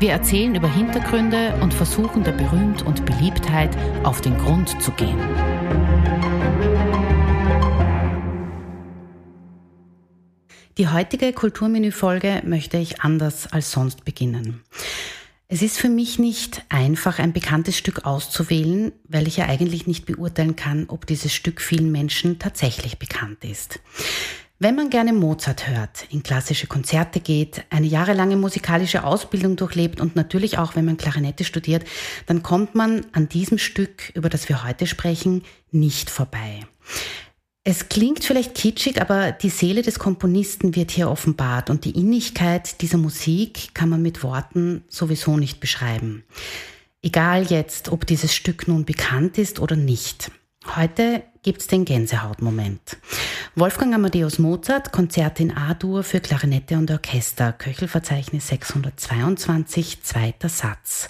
Wir 0.00 0.12
erzählen 0.12 0.54
über 0.54 0.72
Hintergründe 0.72 1.58
und 1.60 1.74
versuchen 1.74 2.22
der 2.22 2.30
Berühmt 2.30 2.82
und 2.82 3.04
Beliebtheit 3.04 3.76
auf 4.04 4.20
den 4.20 4.38
Grund 4.38 4.80
zu 4.80 4.92
gehen. 4.92 5.18
Die 10.78 10.86
heutige 10.86 11.32
Kulturmenü-Folge 11.32 12.42
möchte 12.46 12.76
ich 12.76 13.00
anders 13.00 13.52
als 13.52 13.72
sonst 13.72 14.04
beginnen. 14.04 14.62
Es 15.48 15.62
ist 15.62 15.78
für 15.78 15.88
mich 15.88 16.20
nicht 16.20 16.62
einfach, 16.68 17.18
ein 17.18 17.32
bekanntes 17.32 17.76
Stück 17.76 18.04
auszuwählen, 18.04 18.92
weil 19.08 19.26
ich 19.26 19.38
ja 19.38 19.46
eigentlich 19.46 19.88
nicht 19.88 20.06
beurteilen 20.06 20.54
kann, 20.54 20.84
ob 20.86 21.06
dieses 21.06 21.34
Stück 21.34 21.60
vielen 21.60 21.90
Menschen 21.90 22.38
tatsächlich 22.38 23.00
bekannt 23.00 23.44
ist. 23.44 23.80
Wenn 24.60 24.74
man 24.74 24.90
gerne 24.90 25.12
Mozart 25.12 25.68
hört, 25.68 26.06
in 26.10 26.24
klassische 26.24 26.66
Konzerte 26.66 27.20
geht, 27.20 27.62
eine 27.70 27.86
jahrelange 27.86 28.36
musikalische 28.36 29.04
Ausbildung 29.04 29.54
durchlebt 29.54 30.00
und 30.00 30.16
natürlich 30.16 30.58
auch, 30.58 30.74
wenn 30.74 30.84
man 30.84 30.96
Klarinette 30.96 31.44
studiert, 31.44 31.84
dann 32.26 32.42
kommt 32.42 32.74
man 32.74 33.06
an 33.12 33.28
diesem 33.28 33.58
Stück, 33.58 34.10
über 34.14 34.28
das 34.28 34.48
wir 34.48 34.64
heute 34.64 34.88
sprechen, 34.88 35.44
nicht 35.70 36.10
vorbei. 36.10 36.66
Es 37.62 37.88
klingt 37.88 38.24
vielleicht 38.24 38.56
kitschig, 38.56 39.00
aber 39.00 39.30
die 39.30 39.50
Seele 39.50 39.82
des 39.82 40.00
Komponisten 40.00 40.74
wird 40.74 40.90
hier 40.90 41.08
offenbart 41.08 41.70
und 41.70 41.84
die 41.84 41.96
Innigkeit 41.96 42.80
dieser 42.80 42.98
Musik 42.98 43.74
kann 43.74 43.88
man 43.88 44.02
mit 44.02 44.24
Worten 44.24 44.82
sowieso 44.88 45.36
nicht 45.36 45.60
beschreiben. 45.60 46.24
Egal 47.00 47.44
jetzt, 47.44 47.90
ob 47.90 48.08
dieses 48.08 48.34
Stück 48.34 48.66
nun 48.66 48.84
bekannt 48.84 49.38
ist 49.38 49.60
oder 49.60 49.76
nicht. 49.76 50.32
Heute 50.66 51.22
gibt's 51.42 51.66
den 51.66 51.84
Gänsehautmoment. 51.84 52.98
Wolfgang 53.54 53.94
Amadeus 53.94 54.38
Mozart, 54.38 54.92
Konzerte 54.92 55.42
in 55.42 55.56
A-Dur 55.56 56.02
für 56.02 56.20
Klarinette 56.20 56.76
und 56.76 56.90
Orchester, 56.90 57.52
Köchelverzeichnis 57.52 58.48
622, 58.48 60.02
zweiter 60.02 60.48
Satz. 60.48 61.08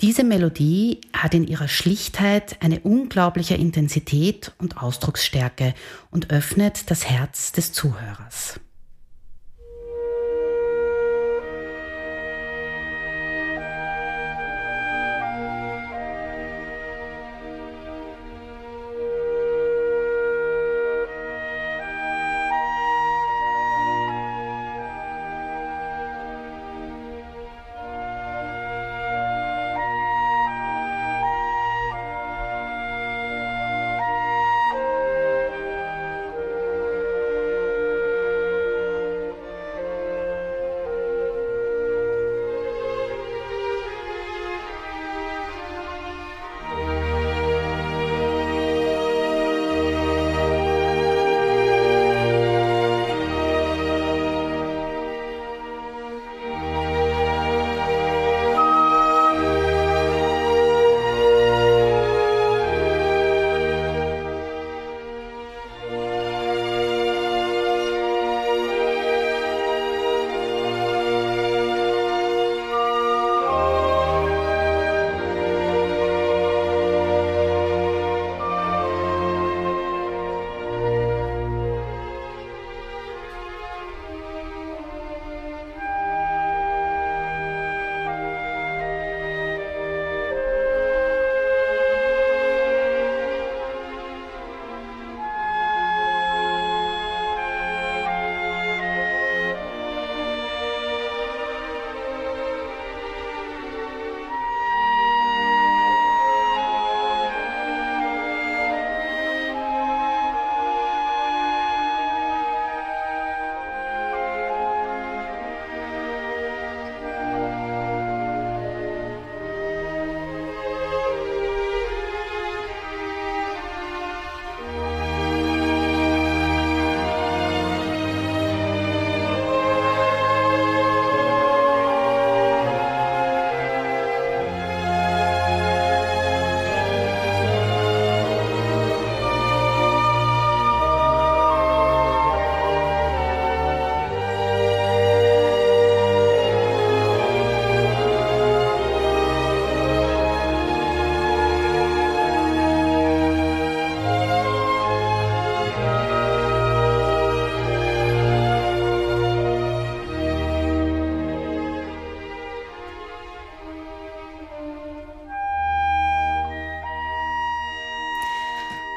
Diese 0.00 0.24
Melodie 0.24 1.00
hat 1.12 1.34
in 1.34 1.46
ihrer 1.46 1.68
Schlichtheit 1.68 2.56
eine 2.62 2.80
unglaubliche 2.80 3.54
Intensität 3.54 4.52
und 4.58 4.78
Ausdrucksstärke 4.82 5.74
und 6.10 6.30
öffnet 6.30 6.90
das 6.90 7.04
Herz 7.04 7.52
des 7.52 7.72
Zuhörers. 7.72 8.60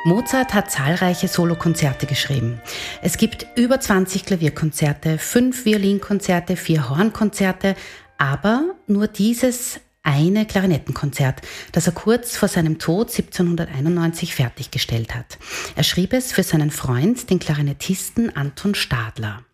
Mozart 0.06 0.54
hat 0.54 0.70
zahlreiche 0.70 1.30
Solokonzerte 1.30 2.08
geschrieben. 2.08 2.62
Es 3.02 3.18
gibt 3.18 3.48
über 3.56 3.80
20 3.80 4.26
Klavierkonzerte, 4.26 5.18
fünf 5.18 5.64
Violinkonzerte, 5.64 6.58
vier 6.58 6.90
Hornkonzerte, 6.90 7.76
aber 8.18 8.76
nur 8.86 9.08
dieses 9.08 9.80
eine 10.04 10.46
Klarinettenkonzert, 10.46 11.42
das 11.72 11.88
er 11.88 11.94
kurz 11.94 12.36
vor 12.36 12.50
seinem 12.50 12.80
Tod 12.80 13.12
1791 13.12 14.36
fertiggestellt 14.36 15.16
hat. 15.16 15.38
Er 15.78 15.84
schrieb 15.84 16.12
es 16.12 16.34
für 16.34 16.44
seinen 16.44 16.72
Freund, 16.72 17.30
den 17.30 17.40
Klarinettisten 17.40 18.36
Anton 18.36 18.76
Stadler. 18.76 19.46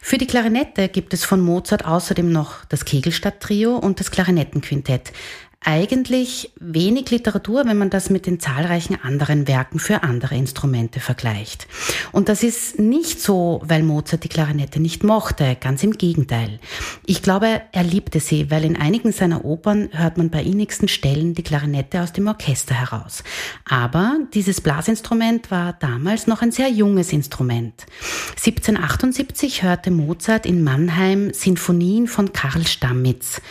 Für 0.00 0.18
die 0.18 0.26
Klarinette 0.26 0.88
gibt 0.88 1.14
es 1.14 1.24
von 1.24 1.40
Mozart 1.40 1.84
außerdem 1.84 2.30
noch 2.32 2.64
das 2.64 2.84
Kegelstadt-Trio 2.84 3.76
und 3.76 4.00
das 4.00 4.10
Klarinettenquintett, 4.10 5.12
Eigentlich 5.62 6.52
wenig 6.58 7.10
Literatur, 7.10 7.66
wenn 7.66 7.76
man 7.76 7.90
das 7.90 8.08
mit 8.08 8.24
den 8.24 8.40
zahlreichen 8.40 8.96
anderen 9.02 9.46
Werken 9.46 9.78
für 9.78 10.02
andere 10.02 10.34
Instrumente 10.34 11.00
vergleicht. 11.00 11.68
Und 12.12 12.30
das 12.30 12.42
ist 12.42 12.78
nicht 12.78 13.20
so, 13.20 13.60
weil 13.62 13.82
Mozart 13.82 14.24
die 14.24 14.30
Klarinette 14.30 14.80
nicht 14.80 15.04
mochte, 15.04 15.58
ganz 15.60 15.82
im 15.82 15.92
Gegenteil. 15.92 16.60
Ich 17.04 17.20
glaube, 17.20 17.60
er 17.72 17.82
liebte 17.82 18.20
sie, 18.20 18.50
weil 18.50 18.64
in 18.64 18.76
einigen 18.78 19.12
seiner 19.12 19.44
Opern 19.44 19.90
hört 19.92 20.16
man 20.16 20.30
bei 20.30 20.42
innigsten 20.42 20.88
Stellen 20.88 21.34
die 21.34 21.42
Klarinette 21.42 22.00
aus 22.00 22.14
dem 22.14 22.26
Orchester 22.26 22.74
heraus. 22.74 23.22
Aber 23.68 24.16
dieses 24.32 24.62
Blasinstrument 24.62 25.50
war 25.50 25.74
damals 25.74 26.26
noch 26.26 26.40
ein 26.40 26.52
sehr 26.52 26.70
junges 26.70 27.12
Instrument. 27.12 27.84
1778 28.30 29.62
hörte 29.62 29.90
Mozart 29.90 30.46
in 30.46 30.64
Mannheim 30.64 31.34
Sinfonien 31.34 32.08
von 32.08 32.32
Karl 32.32 32.66
Stammitz. 32.66 33.42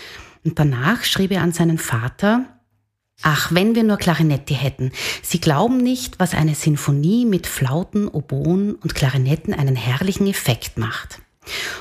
Und 0.43 0.59
danach 0.59 1.03
schrieb 1.03 1.31
er 1.31 1.41
an 1.41 1.51
seinen 1.51 1.77
Vater, 1.77 2.45
Ach, 3.21 3.53
wenn 3.53 3.75
wir 3.75 3.83
nur 3.83 3.97
Klarinetti 3.97 4.53
hätten. 4.53 4.91
Sie 5.21 5.41
glauben 5.41 5.77
nicht, 5.77 6.19
was 6.19 6.33
eine 6.33 6.55
Sinfonie 6.55 7.25
mit 7.25 7.47
Flauten, 7.47 8.07
Oboen 8.07 8.75
und 8.75 8.95
Klarinetten 8.95 9.53
einen 9.53 9.75
herrlichen 9.75 10.25
Effekt 10.25 10.77
macht. 10.77 11.19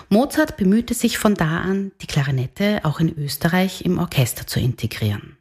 Mozart 0.09 0.57
bemühte 0.57 0.95
sich 0.95 1.19
von 1.19 1.35
da 1.35 1.61
an, 1.61 1.93
die 2.03 2.07
Klarinette 2.07 2.81
auch 2.83 2.99
in 3.01 3.17
Österreich 3.17 3.85
im 3.85 3.99
Orchester 3.99 4.47
zu 4.47 4.59
integrieren. 4.59 5.38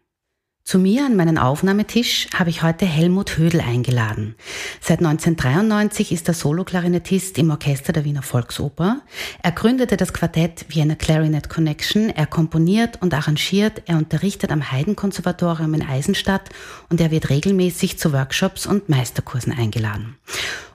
Zu 0.68 0.80
mir 0.80 1.06
an 1.06 1.16
meinen 1.16 1.38
Aufnahmetisch 1.38 2.28
habe 2.34 2.50
ich 2.50 2.62
heute 2.62 2.86
Helmut 2.86 3.38
Hödel 3.38 3.62
eingeladen. 3.62 4.36
Seit 4.82 5.00
1993 5.00 6.12
ist 6.12 6.28
er 6.28 6.34
Solo-Klarinettist 6.34 7.38
im 7.38 7.52
Orchester 7.52 7.94
der 7.94 8.04
Wiener 8.04 8.22
Volksoper. 8.22 9.00
Er 9.42 9.52
gründete 9.54 9.96
das 9.96 10.12
Quartett 10.12 10.66
Vienna 10.68 10.96
Clarinet 10.96 11.48
Connection. 11.48 12.10
Er 12.10 12.26
komponiert 12.26 13.02
und 13.02 13.14
arrangiert. 13.14 13.84
Er 13.86 13.96
unterrichtet 13.96 14.52
am 14.52 14.70
Heidenkonservatorium 14.70 15.74
in 15.74 15.88
Eisenstadt 15.88 16.50
und 16.90 17.00
er 17.00 17.12
wird 17.12 17.30
regelmäßig 17.30 17.98
zu 17.98 18.12
Workshops 18.12 18.66
und 18.66 18.90
Meisterkursen 18.90 19.54
eingeladen. 19.54 20.18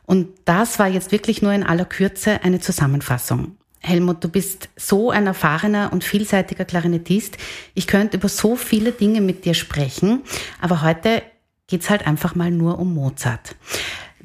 Und 0.07 0.29
das 0.47 0.79
war 0.79 0.89
jetzt 0.89 1.13
wirklich 1.13 1.43
nur 1.43 1.53
in 1.53 1.65
aller 1.65 1.85
Kürze 1.85 2.43
eine 2.43 2.61
Zusammenfassung. 2.61 3.59
Helmut, 3.83 4.23
du 4.23 4.29
bist 4.29 4.69
so 4.77 5.11
ein 5.11 5.27
erfahrener 5.27 5.93
und 5.93 6.05
vielseitiger 6.05 6.65
Klarinettist. 6.65 7.37
Ich 7.75 7.87
könnte 7.87 8.17
über 8.17 8.29
so 8.29 8.55
viele 8.57 8.93
Dinge 8.93 9.21
mit 9.21 9.45
dir 9.45 9.55
sprechen, 9.55 10.23
aber 10.61 10.83
heute 10.83 11.23
geht's 11.67 11.91
halt 11.91 12.07
einfach 12.07 12.35
mal 12.35 12.51
nur 12.51 12.79
um 12.79 12.95
Mozart. 12.95 13.57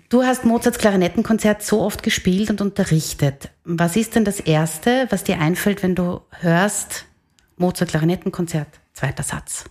Du 0.09 0.23
hast 0.23 0.45
Mozarts 0.45 0.77
Klarinettenkonzert 0.77 1.63
so 1.63 1.81
oft 1.81 2.01
gespielt 2.03 2.49
und 2.49 2.61
unterrichtet. 2.61 3.49
Was 3.65 3.95
ist 3.95 4.15
denn 4.15 4.23
das 4.23 4.39
Erste, 4.39 5.07
was 5.09 5.23
dir 5.23 5.39
einfällt, 5.39 5.83
wenn 5.83 5.95
du 5.95 6.21
hörst 6.39 7.05
Mozart 7.57 7.89
Klarinettenkonzert, 7.89 8.69
zweiter 8.93 9.23
Satz? 9.23 9.65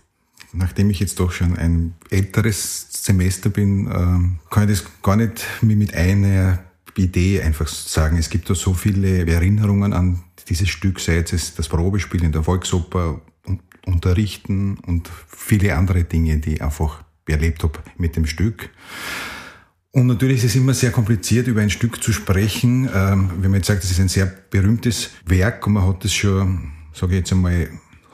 Nachdem 0.53 0.89
ich 0.89 0.99
jetzt 0.99 1.19
doch 1.19 1.31
schon 1.31 1.57
ein 1.57 1.95
älteres 2.09 2.87
Semester 3.03 3.49
bin, 3.49 3.87
ähm, 3.87 4.39
kann 4.49 4.69
ich 4.69 4.79
das 4.79 4.87
gar 5.01 5.15
nicht 5.15 5.45
mit 5.61 5.93
einer 5.93 6.59
Idee 7.03 7.41
einfach 7.41 7.67
sagen, 7.67 8.17
es 8.17 8.29
gibt 8.29 8.49
da 8.49 8.55
so 8.55 8.73
viele 8.73 9.25
Erinnerungen 9.25 9.93
an 9.93 10.23
dieses 10.49 10.69
Stück, 10.69 10.99
sei 10.99 11.17
es 11.17 11.55
das 11.55 11.67
Probespiel 11.67 12.23
in 12.23 12.31
der 12.31 12.43
Volksoper, 12.43 13.21
Unterrichten 13.85 14.77
und 14.85 15.09
viele 15.27 15.75
andere 15.75 16.03
Dinge, 16.03 16.37
die 16.39 16.55
ich 16.55 16.61
einfach 16.61 17.03
erlebt 17.25 17.63
habe 17.63 17.79
mit 17.97 18.15
dem 18.15 18.25
Stück. 18.25 18.69
Und 19.91 20.07
natürlich 20.07 20.43
ist 20.43 20.51
es 20.51 20.55
immer 20.55 20.73
sehr 20.73 20.91
kompliziert, 20.91 21.47
über 21.47 21.61
ein 21.61 21.69
Stück 21.69 22.03
zu 22.03 22.11
sprechen. 22.11 22.89
Ähm, 22.93 23.31
wenn 23.39 23.51
man 23.51 23.59
jetzt 23.61 23.67
sagt, 23.67 23.83
es 23.83 23.91
ist 23.91 23.99
ein 23.99 24.09
sehr 24.09 24.25
berühmtes 24.25 25.11
Werk 25.25 25.65
und 25.65 25.73
man 25.73 25.87
hat 25.87 26.05
es 26.05 26.13
schon, 26.13 26.71
sage 26.93 27.13
ich 27.13 27.19
jetzt 27.19 27.31
einmal, 27.31 27.69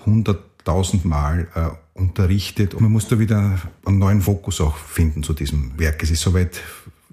hunderttausend 0.06 1.03
Mal 1.06 1.47
äh, 1.56 2.00
unterrichtet 2.00 2.74
und 2.74 2.83
man 2.83 2.91
muss 2.91 3.07
da 3.07 3.19
wieder 3.19 3.59
einen 3.86 4.00
neuen 4.00 4.21
Fokus 4.21 4.62
auch 4.62 4.77
finden 4.77 5.24
zu 5.24 5.33
diesem 5.33 5.77
Werk. 5.77 6.01
Es 6.03 6.12
ist 6.12 6.21
soweit 6.21 6.62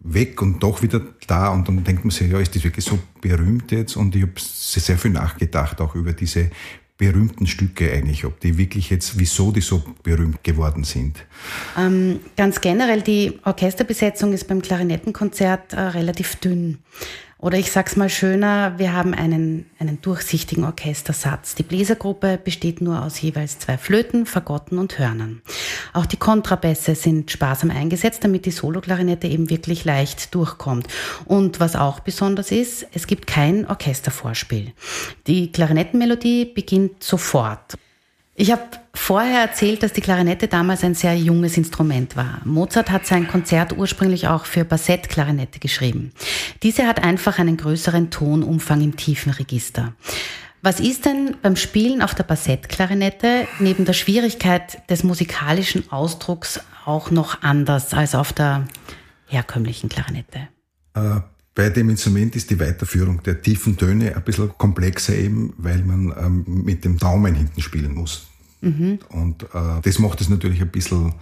weg 0.02 0.40
und 0.42 0.62
doch 0.62 0.82
wieder 0.82 1.02
da 1.26 1.48
und 1.50 1.68
dann 1.68 1.84
denkt 1.84 2.04
man 2.04 2.10
sich, 2.10 2.30
ja, 2.30 2.38
ist 2.38 2.54
das 2.54 2.64
wirklich 2.64 2.84
so 2.84 2.98
berühmt 3.20 3.70
jetzt? 3.72 3.96
Und 3.96 4.16
ich 4.16 4.22
habe 4.22 4.32
sehr 4.36 4.98
viel 4.98 5.10
nachgedacht 5.10 5.80
auch 5.80 5.94
über 5.94 6.12
diese 6.12 6.50
berühmten 7.00 7.46
Stücke 7.46 7.90
eigentlich, 7.90 8.26
ob 8.26 8.40
die 8.40 8.58
wirklich 8.58 8.90
jetzt, 8.90 9.18
wieso 9.18 9.52
die 9.52 9.62
so 9.62 9.82
berühmt 10.02 10.44
geworden 10.44 10.84
sind? 10.84 11.24
Ähm, 11.78 12.20
ganz 12.36 12.60
generell, 12.60 13.00
die 13.00 13.38
Orchesterbesetzung 13.44 14.34
ist 14.34 14.46
beim 14.46 14.60
Klarinettenkonzert 14.60 15.72
äh, 15.72 15.80
relativ 15.80 16.36
dünn. 16.36 16.78
Oder 17.40 17.56
ich 17.56 17.72
sag's 17.72 17.96
mal 17.96 18.10
schöner, 18.10 18.78
wir 18.78 18.92
haben 18.92 19.14
einen, 19.14 19.64
einen 19.78 20.02
durchsichtigen 20.02 20.64
Orchestersatz. 20.64 21.54
Die 21.54 21.62
Bläsergruppe 21.62 22.38
besteht 22.42 22.82
nur 22.82 23.02
aus 23.02 23.20
jeweils 23.22 23.58
zwei 23.58 23.78
Flöten, 23.78 24.26
Fagotten 24.26 24.78
und 24.78 24.98
Hörnern. 24.98 25.40
Auch 25.94 26.04
die 26.04 26.18
Kontrabässe 26.18 26.94
sind 26.94 27.30
sparsam 27.30 27.70
eingesetzt, 27.70 28.22
damit 28.24 28.44
die 28.44 28.50
Soloklarinette 28.50 29.26
eben 29.26 29.48
wirklich 29.48 29.86
leicht 29.86 30.34
durchkommt. 30.34 30.86
Und 31.24 31.60
was 31.60 31.76
auch 31.76 32.00
besonders 32.00 32.52
ist, 32.52 32.86
es 32.92 33.06
gibt 33.06 33.26
kein 33.26 33.66
Orchestervorspiel. 33.66 34.72
Die 35.26 35.50
Klarinettenmelodie 35.50 36.44
beginnt 36.44 37.02
sofort. 37.02 37.74
Ich 38.34 38.52
habe 38.52 38.62
vorher 38.94 39.40
erzählt, 39.40 39.82
dass 39.82 39.92
die 39.92 40.00
Klarinette 40.00 40.48
damals 40.48 40.84
ein 40.84 40.94
sehr 40.94 41.16
junges 41.16 41.56
Instrument 41.56 42.16
war. 42.16 42.40
Mozart 42.44 42.90
hat 42.90 43.06
sein 43.06 43.28
Konzert 43.28 43.76
ursprünglich 43.76 44.28
auch 44.28 44.44
für 44.44 44.64
Bassett-Klarinette 44.64 45.58
geschrieben. 45.58 46.12
Diese 46.62 46.86
hat 46.86 47.02
einfach 47.02 47.38
einen 47.38 47.56
größeren 47.56 48.10
Tonumfang 48.10 48.80
im 48.80 48.96
tiefen 48.96 49.32
Register. 49.32 49.94
Was 50.62 50.78
ist 50.78 51.06
denn 51.06 51.36
beim 51.40 51.56
Spielen 51.56 52.02
auf 52.02 52.14
der 52.14 52.24
Bassett-Klarinette 52.24 53.48
neben 53.60 53.86
der 53.86 53.94
Schwierigkeit 53.94 54.78
des 54.90 55.04
musikalischen 55.04 55.90
Ausdrucks 55.90 56.60
auch 56.84 57.10
noch 57.10 57.42
anders 57.42 57.94
als 57.94 58.14
auf 58.14 58.32
der 58.32 58.66
herkömmlichen 59.26 59.88
Klarinette? 59.88 60.48
Äh, 60.94 61.20
bei 61.54 61.70
dem 61.70 61.88
Instrument 61.88 62.36
ist 62.36 62.50
die 62.50 62.60
Weiterführung 62.60 63.22
der 63.22 63.40
tiefen 63.40 63.76
Töne 63.76 64.14
ein 64.14 64.22
bisschen 64.22 64.52
komplexer 64.58 65.14
eben, 65.14 65.54
weil 65.56 65.78
man 65.78 66.14
ähm, 66.18 66.44
mit 66.64 66.84
dem 66.84 66.98
Daumen 66.98 67.34
hinten 67.34 67.62
spielen 67.62 67.94
muss. 67.94 68.26
Mhm. 68.60 68.98
Und 69.08 69.44
äh, 69.44 69.80
das 69.82 69.98
macht 69.98 70.20
es 70.20 70.28
natürlich 70.28 70.60
ein 70.60 70.70
bisschen 70.70 71.14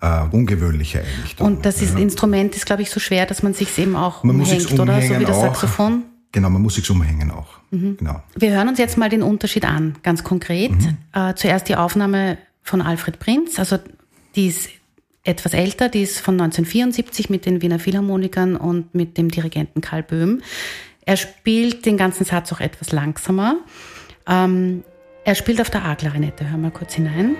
äh, 0.00 0.22
ungewöhnlicher 0.30 1.00
eigentlich. 1.00 1.36
Dann. 1.36 1.46
Und 1.46 1.66
das 1.66 1.82
ist, 1.82 1.94
ja. 1.94 2.00
Instrument 2.00 2.54
ist, 2.54 2.66
glaube 2.66 2.82
ich, 2.82 2.90
so 2.90 3.00
schwer, 3.00 3.26
dass 3.26 3.42
man 3.42 3.54
sich 3.54 3.76
eben 3.78 3.96
auch 3.96 4.24
man 4.24 4.40
umhängt, 4.40 4.78
oder? 4.78 5.00
So 5.02 5.18
wie 5.18 5.24
das 5.24 5.36
auch. 5.36 5.42
Saxophon? 5.42 6.04
Genau, 6.32 6.50
man 6.50 6.62
muss 6.62 6.74
sich 6.74 6.88
umhängen 6.90 7.30
auch. 7.30 7.58
Mhm. 7.70 7.96
Genau. 7.96 8.22
Wir 8.36 8.52
hören 8.52 8.68
uns 8.68 8.78
jetzt 8.78 8.98
mal 8.98 9.08
den 9.08 9.22
Unterschied 9.22 9.64
an, 9.64 9.96
ganz 10.02 10.24
konkret. 10.24 10.72
Mhm. 10.72 10.98
Äh, 11.12 11.34
zuerst 11.34 11.68
die 11.68 11.76
Aufnahme 11.76 12.38
von 12.62 12.82
Alfred 12.82 13.18
Prinz, 13.18 13.58
also 13.58 13.78
die 14.36 14.48
ist 14.48 14.68
etwas 15.24 15.52
älter, 15.52 15.88
die 15.88 16.02
ist 16.02 16.20
von 16.20 16.34
1974 16.34 17.30
mit 17.30 17.46
den 17.46 17.62
Wiener 17.62 17.78
Philharmonikern 17.78 18.56
und 18.56 18.94
mit 18.94 19.16
dem 19.18 19.30
Dirigenten 19.30 19.80
Karl 19.80 20.02
Böhm. 20.02 20.42
Er 21.04 21.16
spielt 21.16 21.86
den 21.86 21.96
ganzen 21.96 22.24
Satz 22.24 22.52
auch 22.52 22.60
etwas 22.60 22.92
langsamer. 22.92 23.56
Ähm, 24.26 24.84
er 25.28 25.34
spielt 25.34 25.60
auf 25.60 25.68
der 25.68 25.84
A-Klarinette. 25.84 26.50
Hör 26.50 26.56
mal 26.56 26.70
kurz 26.70 26.94
hinein. 26.94 27.36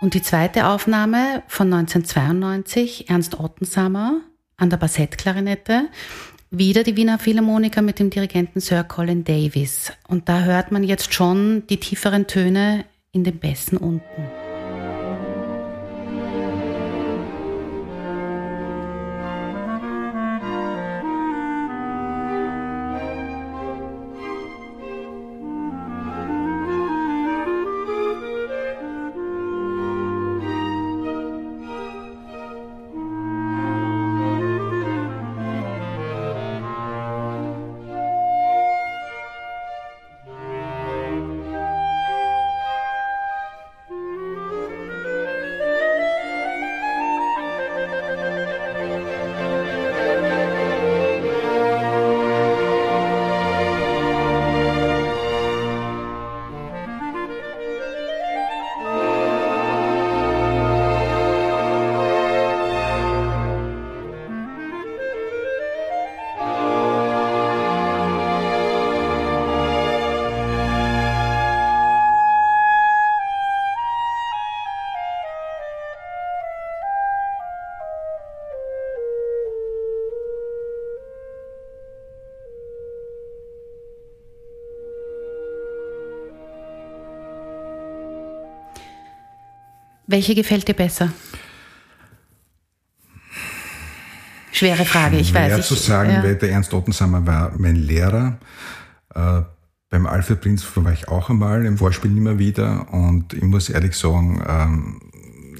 Und 0.00 0.14
die 0.14 0.22
zweite 0.22 0.66
Aufnahme 0.66 1.42
von 1.46 1.72
1992, 1.72 3.10
Ernst 3.10 3.38
Ottensamer, 3.38 4.22
an 4.56 4.70
der 4.70 4.76
Bassettklarinette. 4.78 5.88
Wieder 6.50 6.82
die 6.82 6.96
Wiener 6.96 7.18
Philharmoniker 7.18 7.82
mit 7.82 7.98
dem 7.98 8.10
Dirigenten 8.10 8.60
Sir 8.60 8.82
Colin 8.82 9.24
Davis. 9.24 9.92
Und 10.08 10.28
da 10.28 10.40
hört 10.40 10.72
man 10.72 10.84
jetzt 10.84 11.14
schon 11.14 11.66
die 11.68 11.78
tieferen 11.78 12.26
Töne 12.26 12.84
in 13.12 13.24
den 13.24 13.38
Bässen 13.38 13.78
unten. 13.78 14.39
Welche 90.10 90.34
gefällt 90.34 90.66
dir 90.66 90.74
besser? 90.74 91.12
Schwere 94.50 94.84
Frage, 94.84 95.18
ich 95.18 95.28
Schwer 95.28 95.42
weiß. 95.42 95.52
Schwer 95.52 95.62
zu 95.62 95.74
sagen, 95.76 96.10
ja. 96.10 96.22
weil 96.24 96.34
der 96.34 96.50
Ernst 96.50 96.74
Ottensammer 96.74 97.24
war 97.24 97.52
mein 97.56 97.76
Lehrer. 97.76 98.38
Äh, 99.14 99.42
beim 99.88 100.06
Alfred 100.06 100.40
Prinz 100.40 100.66
war 100.74 100.92
ich 100.92 101.06
auch 101.06 101.30
einmal, 101.30 101.64
im 101.64 101.78
Vorspiel 101.78 102.16
immer 102.16 102.40
wieder. 102.40 102.92
Und 102.92 103.34
ich 103.34 103.42
muss 103.44 103.68
ehrlich 103.68 103.94
sagen, 103.94 104.42
ähm, 104.48 105.00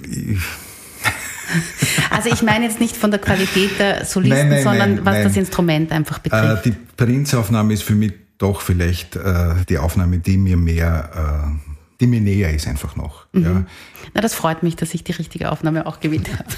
ich 0.05 0.41
also 2.11 2.31
ich 2.31 2.43
meine 2.43 2.65
jetzt 2.65 2.81
nicht 2.81 2.97
von 2.97 3.13
der 3.13 3.21
Qualität 3.21 3.79
der 3.79 4.05
Solisten, 4.05 4.37
nein, 4.37 4.49
nein, 4.49 4.63
sondern 4.65 4.95
nein, 4.97 5.07
was 5.07 5.23
das 5.23 5.37
Instrument 5.37 5.93
einfach 5.93 6.19
äh, 6.19 6.23
betrifft. 6.25 6.67
Äh, 6.67 6.71
die 6.71 6.77
Prinz-Aufnahme 6.97 7.73
ist 7.73 7.85
für 7.85 7.95
mich 7.95 8.15
doch 8.39 8.63
vielleicht 8.63 9.15
äh, 9.15 9.55
die 9.69 9.79
Aufnahme, 9.79 10.19
die 10.19 10.39
mir 10.39 10.57
mehr 10.57 11.55
äh, 11.55 11.71
die 12.01 12.07
mir 12.07 12.21
näher 12.21 12.53
ist 12.53 12.67
einfach 12.67 12.97
noch. 12.97 13.27
Mhm. 13.33 13.45
Ja. 13.45 13.67
Na, 14.15 14.21
das 14.21 14.35
freut 14.35 14.63
mich, 14.63 14.77
dass 14.77 14.95
ich 14.95 15.05
die 15.05 15.13
richtige 15.13 15.53
Aufnahme 15.53 15.87
auch 15.87 16.01
gewählt 16.01 16.31
habe. 16.33 16.49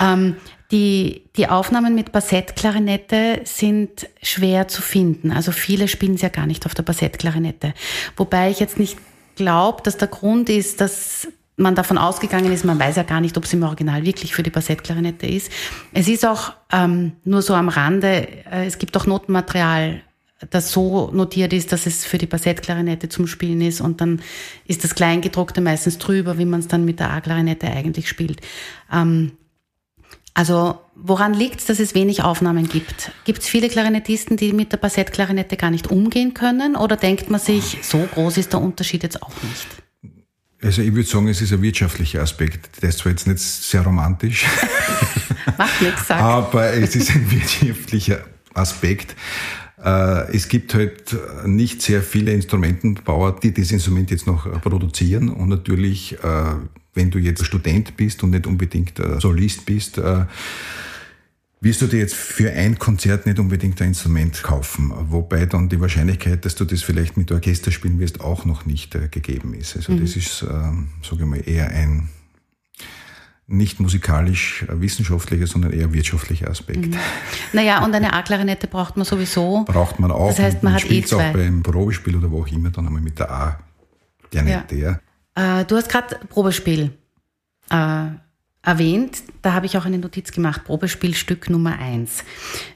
ähm, 0.00 0.36
die, 0.70 1.24
die 1.36 1.48
Aufnahmen 1.48 1.94
mit 1.94 2.12
Bassettklarinette 2.12 3.42
sind 3.44 4.08
schwer 4.22 4.68
zu 4.68 4.80
finden. 4.80 5.30
Also 5.30 5.52
viele 5.52 5.86
spielen 5.86 6.14
es 6.14 6.22
ja 6.22 6.30
gar 6.30 6.46
nicht 6.46 6.64
auf 6.64 6.74
der 6.74 6.82
Bassettklarinette. 6.82 7.74
Wobei 8.16 8.50
ich 8.50 8.58
jetzt 8.58 8.78
nicht 8.78 8.96
glaube, 9.36 9.82
dass 9.82 9.98
der 9.98 10.08
Grund 10.08 10.48
ist, 10.48 10.80
dass 10.80 11.28
man 11.56 11.74
davon 11.74 11.98
ausgegangen 11.98 12.50
ist, 12.52 12.64
man 12.64 12.78
weiß 12.78 12.96
ja 12.96 13.02
gar 13.02 13.20
nicht, 13.20 13.36
ob 13.36 13.44
es 13.44 13.52
im 13.52 13.62
Original 13.62 14.04
wirklich 14.04 14.34
für 14.34 14.42
die 14.42 14.50
Bassettklarinette 14.50 15.26
ist. 15.26 15.52
Es 15.92 16.08
ist 16.08 16.24
auch 16.24 16.54
ähm, 16.72 17.12
nur 17.24 17.42
so 17.42 17.54
am 17.54 17.68
Rande, 17.68 18.26
äh, 18.50 18.66
es 18.66 18.78
gibt 18.78 18.96
auch 18.96 19.06
Notenmaterial 19.06 20.00
das 20.50 20.72
so 20.72 21.10
notiert 21.12 21.52
ist, 21.52 21.72
dass 21.72 21.86
es 21.86 22.04
für 22.04 22.18
die 22.18 22.26
Bassettklarinette 22.26 23.08
zum 23.08 23.26
Spielen 23.26 23.60
ist 23.60 23.80
und 23.80 24.00
dann 24.00 24.20
ist 24.66 24.84
das 24.84 24.94
Kleingedruckte 24.94 25.60
meistens 25.60 25.98
drüber, 25.98 26.38
wie 26.38 26.44
man 26.44 26.60
es 26.60 26.68
dann 26.68 26.84
mit 26.84 27.00
der 27.00 27.10
A-Klarinette 27.10 27.68
eigentlich 27.68 28.08
spielt. 28.08 28.40
Ähm, 28.92 29.32
also 30.34 30.78
woran 30.94 31.34
liegt 31.34 31.60
es, 31.60 31.66
dass 31.66 31.78
es 31.78 31.94
wenig 31.94 32.22
Aufnahmen 32.22 32.68
gibt? 32.68 33.12
Gibt 33.24 33.42
es 33.42 33.48
viele 33.48 33.68
Klarinettisten, 33.68 34.36
die 34.36 34.52
mit 34.52 34.72
der 34.72 34.78
Bassettklarinette 34.78 35.56
gar 35.56 35.70
nicht 35.70 35.90
umgehen 35.90 36.32
können 36.32 36.74
oder 36.74 36.96
denkt 36.96 37.30
man 37.30 37.40
sich, 37.40 37.78
so 37.82 38.08
groß 38.14 38.38
ist 38.38 38.52
der 38.52 38.60
Unterschied 38.60 39.02
jetzt 39.02 39.22
auch 39.22 39.34
nicht? 39.42 39.66
Also 40.62 40.80
ich 40.80 40.94
würde 40.94 41.08
sagen, 41.08 41.28
es 41.28 41.42
ist 41.42 41.52
ein 41.52 41.60
wirtschaftlicher 41.60 42.22
Aspekt. 42.22 42.82
Der 42.82 42.90
ist 42.90 42.98
zwar 42.98 43.10
jetzt 43.10 43.26
nicht 43.26 43.40
sehr 43.40 43.82
romantisch. 43.82 44.46
Macht 45.58 45.82
nichts, 45.82 46.06
sag. 46.06 46.20
Aber 46.20 46.72
es 46.72 46.94
ist 46.94 47.10
ein 47.10 47.30
wirtschaftlicher 47.30 48.24
Aspekt. 48.54 49.16
Äh, 49.84 50.36
es 50.36 50.48
gibt 50.48 50.74
halt 50.74 51.16
nicht 51.44 51.82
sehr 51.82 52.02
viele 52.02 52.32
Instrumentenbauer, 52.32 53.40
die 53.40 53.52
das 53.52 53.72
Instrument 53.72 54.10
jetzt 54.10 54.26
noch 54.26 54.46
äh, 54.46 54.50
produzieren. 54.60 55.28
Und 55.28 55.48
natürlich, 55.48 56.14
äh, 56.22 56.54
wenn 56.94 57.10
du 57.10 57.18
jetzt 57.18 57.44
Student 57.44 57.96
bist 57.96 58.22
und 58.22 58.30
nicht 58.30 58.46
unbedingt 58.46 59.00
Solist 59.18 59.64
bist, 59.64 59.98
wirst 61.62 61.80
du 61.80 61.86
dir 61.86 62.00
jetzt 62.00 62.14
für 62.14 62.52
ein 62.52 62.78
Konzert 62.78 63.24
nicht 63.24 63.38
unbedingt 63.38 63.80
ein 63.80 63.88
Instrument 63.88 64.42
kaufen. 64.42 64.92
Wobei 65.08 65.46
dann 65.46 65.70
die 65.70 65.80
Wahrscheinlichkeit, 65.80 66.44
dass 66.44 66.54
du 66.54 66.66
das 66.66 66.82
vielleicht 66.82 67.16
mit 67.16 67.32
Orchester 67.32 67.70
spielen 67.70 67.98
wirst, 67.98 68.20
auch 68.20 68.44
noch 68.44 68.66
nicht 68.66 68.90
gegeben 69.10 69.54
ist. 69.54 69.74
Also 69.74 69.92
mhm. 69.92 70.02
das 70.02 70.16
ist, 70.16 70.40
sage 70.40 70.86
ich 71.12 71.24
mal, 71.24 71.42
eher 71.48 71.70
ein 71.70 72.10
nicht 73.52 73.80
musikalisch 73.80 74.64
äh, 74.64 74.80
wissenschaftlicher, 74.80 75.46
sondern 75.46 75.72
eher 75.72 75.92
wirtschaftlicher 75.92 76.50
Aspekt. 76.50 76.86
Mhm. 76.86 76.96
Naja, 77.52 77.84
und 77.84 77.94
eine 77.94 78.12
A-Klarinette 78.12 78.66
braucht 78.66 78.96
man 78.96 79.04
sowieso. 79.04 79.64
Braucht 79.66 80.00
man 80.00 80.10
auch. 80.10 80.28
Das 80.28 80.38
heißt, 80.38 80.62
man, 80.62 80.72
man 80.72 80.82
hat 80.82 80.90
eh 80.90 81.02
zwei. 81.02 81.30
auch 81.30 81.32
beim 81.32 81.62
Probespiel 81.62 82.16
oder 82.16 82.30
wo 82.30 82.42
auch 82.42 82.48
immer, 82.48 82.70
dann 82.70 82.86
einmal 82.86 83.02
mit 83.02 83.18
der 83.18 83.30
A-Klarinette. 83.30 84.76
Ja. 84.76 84.98
ja. 85.36 85.60
Äh, 85.60 85.64
du 85.64 85.76
hast 85.76 85.88
gerade 85.88 86.18
Probespiel 86.28 86.92
äh, 87.70 88.06
erwähnt. 88.62 89.22
Da 89.42 89.52
habe 89.52 89.66
ich 89.66 89.76
auch 89.76 89.84
eine 89.84 89.98
Notiz 89.98 90.32
gemacht. 90.32 90.64
Probespielstück 90.64 91.50
Nummer 91.50 91.78
eins. 91.78 92.24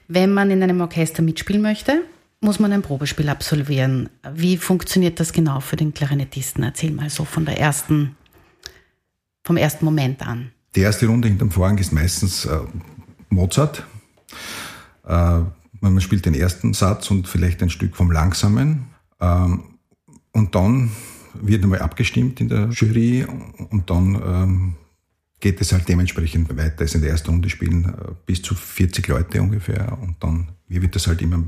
Wenn 0.09 0.33
man 0.33 0.51
in 0.51 0.63
einem 0.63 0.81
Orchester 0.81 1.23
mitspielen 1.23 1.63
möchte, 1.63 2.03
muss 2.41 2.59
man 2.59 2.73
ein 2.73 2.83
Probespiel 2.83 3.29
absolvieren. 3.29 4.09
Wie 4.35 4.57
funktioniert 4.57 5.21
das 5.21 5.33
genau 5.33 5.61
für 5.61 5.77
den 5.77 5.95
Klarinettisten? 5.95 6.63
Erzähl 6.63 6.91
mal 6.91 7.11
so 7.11 7.25
von 7.25 7.45
der 7.45 7.59
ersten, 7.59 8.17
vom 9.43 9.57
ersten 9.57 9.85
Moment 9.85 10.27
an. 10.27 10.53
Die 10.77 10.83
erste 10.83 11.07
Runde 11.07 11.29
hinterm 11.29 11.51
Vorhang 11.51 11.79
ist 11.79 11.93
meistens 11.93 12.45
äh, 12.45 12.59
Mozart. 13.31 13.87
Äh, 15.07 15.41
man 15.81 16.01
spielt 16.03 16.27
den 16.27 16.35
ersten 16.35 16.75
Satz 16.75 17.11
und 17.11 17.27
vielleicht 17.27 17.63
ein 17.63 17.71
Stück 17.71 17.97
vom 17.97 18.11
Langsamen. 18.11 18.85
Ähm, 19.19 19.65
und 20.33 20.55
dann 20.55 20.91
wird 21.33 21.65
einmal 21.65 21.81
abgestimmt 21.81 22.43
in 22.43 22.49
der 22.49 22.69
Jury 22.69 23.27
und 23.71 23.89
dann 23.89 24.23
ähm, 24.23 24.75
geht 25.41 25.63
es 25.63 25.73
halt 25.73 25.89
dementsprechend 25.89 26.55
weiter. 26.55 26.83
Also 26.83 26.97
in 26.97 27.03
der 27.03 27.13
ersten 27.13 27.31
Runde 27.31 27.49
spielen 27.49 27.87
äh, 27.87 28.13
bis 28.27 28.43
zu 28.43 28.55
40 28.55 29.09
Leute 29.09 29.41
ungefähr 29.41 29.97
und 30.03 30.17
dann 30.21 30.49
wird 30.69 30.95
das 30.95 31.07
halt 31.07 31.23
immer 31.23 31.43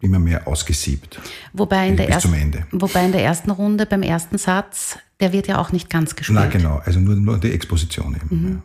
immer 0.00 0.18
mehr 0.18 0.46
ausgesiebt. 0.48 1.20
Wobei 1.52 1.88
in, 1.88 1.96
der 1.96 2.08
ersten, 2.08 2.66
wobei 2.72 3.04
in 3.04 3.12
der 3.12 3.22
ersten 3.22 3.50
Runde 3.50 3.86
beim 3.86 4.02
ersten 4.02 4.38
Satz, 4.38 4.98
der 5.20 5.32
wird 5.32 5.46
ja 5.46 5.58
auch 5.58 5.72
nicht 5.72 5.88
ganz 5.88 6.16
gespielt. 6.16 6.38
Na 6.40 6.46
genau, 6.46 6.80
also 6.84 7.00
nur, 7.00 7.14
nur 7.14 7.38
die 7.38 7.52
Exposition 7.52 8.16
eben. 8.16 8.28
Mhm. 8.40 8.52
Ja. 8.52 8.62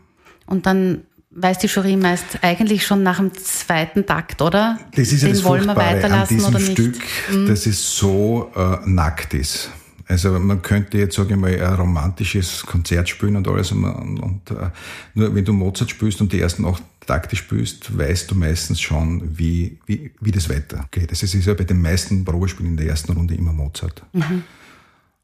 Und 0.47 0.65
dann 0.65 1.03
weiß 1.31 1.59
die 1.59 1.67
Jury 1.67 1.95
meist 1.95 2.39
eigentlich 2.41 2.85
schon 2.85 3.03
nach 3.03 3.17
dem 3.17 3.33
zweiten 3.33 4.05
Takt, 4.05 4.41
oder? 4.41 4.79
Das 4.95 5.11
ist 5.11 5.21
ja 5.21 5.29
Den 5.29 5.35
das 5.35 5.43
wollen 5.43 5.65
wir 5.65 5.75
weiterlassen 5.75 6.13
an 6.13 6.27
diesem 6.27 6.49
oder 6.49 6.59
nicht? 6.59 6.71
Stück, 6.71 7.01
mhm. 7.31 7.47
dass 7.47 7.65
es 7.65 7.95
so 7.95 8.51
äh, 8.55 8.77
nackt 8.85 9.33
ist. 9.33 9.69
Also 10.11 10.37
man 10.37 10.61
könnte 10.61 10.97
jetzt, 10.97 11.15
sage 11.15 11.35
ich 11.35 11.39
mal, 11.39 11.53
ein 11.53 11.73
romantisches 11.75 12.65
Konzert 12.65 13.07
spielen 13.07 13.37
und 13.37 13.47
alles. 13.47 13.71
Und, 13.71 13.85
und 13.85 14.51
uh, 14.51 14.69
nur 15.13 15.33
wenn 15.33 15.45
du 15.45 15.53
Mozart 15.53 15.89
spielst 15.89 16.19
und 16.19 16.33
die 16.33 16.41
ersten 16.41 16.65
acht 16.65 16.83
Takte 17.07 17.37
spielst, 17.37 17.97
weißt 17.97 18.29
du 18.29 18.35
meistens 18.35 18.81
schon, 18.81 19.37
wie, 19.37 19.79
wie, 19.85 20.11
wie 20.19 20.31
das 20.31 20.49
weitergeht. 20.49 21.11
Also 21.11 21.23
es 21.23 21.33
ist 21.33 21.45
ja 21.45 21.53
bei 21.53 21.63
den 21.63 21.81
meisten 21.81 22.25
Probespielen 22.25 22.71
in 22.71 22.77
der 22.77 22.87
ersten 22.87 23.13
Runde 23.13 23.35
immer 23.35 23.53
Mozart. 23.53 24.03
Mhm. 24.11 24.43